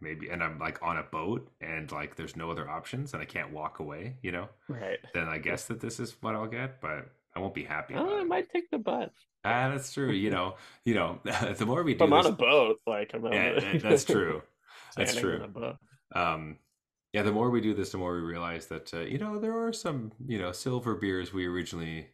[0.00, 3.26] maybe and I'm like on a boat and like there's no other options and I
[3.26, 4.48] can't walk away, you know?
[4.68, 4.98] Right.
[5.14, 7.94] Then I guess that this is what I'll get, but I won't be happy.
[7.96, 9.10] Oh, I might take the bus.
[9.44, 10.10] Ah, that's true.
[10.10, 11.20] You know, you know,
[11.56, 12.80] the more we do, I'm this, on a boat.
[12.88, 14.42] Like I'm yeah, that's true.
[14.96, 15.46] That's true.
[16.12, 16.58] Um,
[17.12, 19.64] yeah, the more we do this, the more we realize that uh, you know there
[19.64, 22.08] are some you know silver beers we originally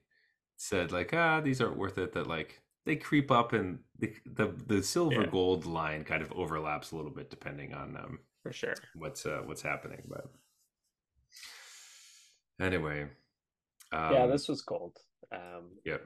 [0.56, 2.12] said like ah these aren't worth it.
[2.12, 5.26] That like they creep up and the the, the silver yeah.
[5.26, 8.74] gold line kind of overlaps a little bit depending on um for sure.
[8.94, 10.30] what's uh what's happening but
[12.60, 13.02] anyway
[13.92, 14.96] um, yeah this was gold
[15.32, 16.04] um yep.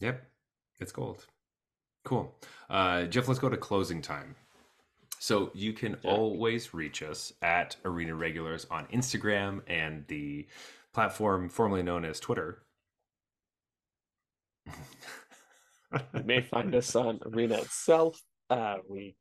[0.00, 0.22] Yep
[0.80, 1.26] it's gold
[2.04, 2.34] cool.
[2.68, 4.34] Uh jeff let's go to closing time.
[5.18, 6.10] So you can yeah.
[6.10, 10.46] always reach us at arena regulars on instagram and the
[10.94, 12.62] platform formerly known as twitter
[16.14, 18.20] you may find us on Arena itself.
[18.48, 19.16] Uh, we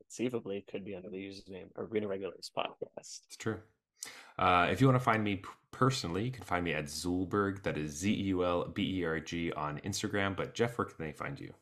[0.00, 3.20] conceivably could be under the username Arena Regulars Podcast.
[3.26, 3.58] It's true.
[4.38, 7.62] Uh, if you want to find me personally, you can find me at Zeulberg.
[7.62, 10.36] That is Z E U L B E R G on Instagram.
[10.36, 11.52] But Jeff, where can they find you?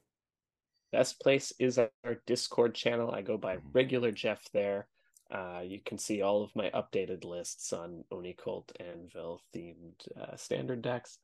[0.93, 1.90] Best place is our
[2.27, 3.10] Discord channel.
[3.10, 3.68] I go by mm-hmm.
[3.73, 4.86] regular Jeff there.
[5.31, 10.82] Uh, you can see all of my updated lists on Oni-Cult Anvil themed uh, standard
[10.82, 11.18] decks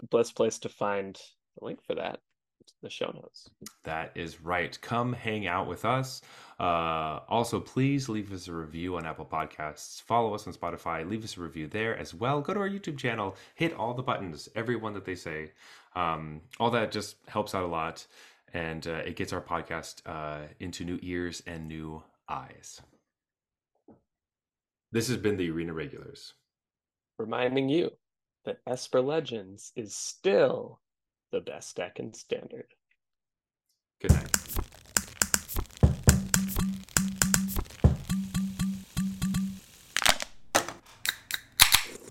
[0.00, 1.18] the best place to find
[1.58, 2.20] the link for that
[2.82, 3.50] the show notes.
[3.84, 4.78] That is right.
[4.80, 6.22] Come hang out with us.
[6.58, 10.02] Uh, also, please leave us a review on Apple Podcasts.
[10.02, 11.08] Follow us on Spotify.
[11.08, 12.40] Leave us a review there as well.
[12.40, 13.36] Go to our YouTube channel.
[13.54, 15.52] Hit all the buttons, every one that they say.
[15.94, 18.06] Um, all that just helps out a lot,
[18.52, 22.80] and uh, it gets our podcast uh, into new ears and new eyes.
[24.92, 26.34] This has been the Arena Regulars.
[27.18, 27.92] Reminding you
[28.46, 30.80] that Esper Legends is still
[31.32, 32.68] the best deck in standard.
[34.00, 34.36] Good night.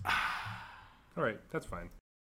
[1.16, 1.88] All right, that's fine.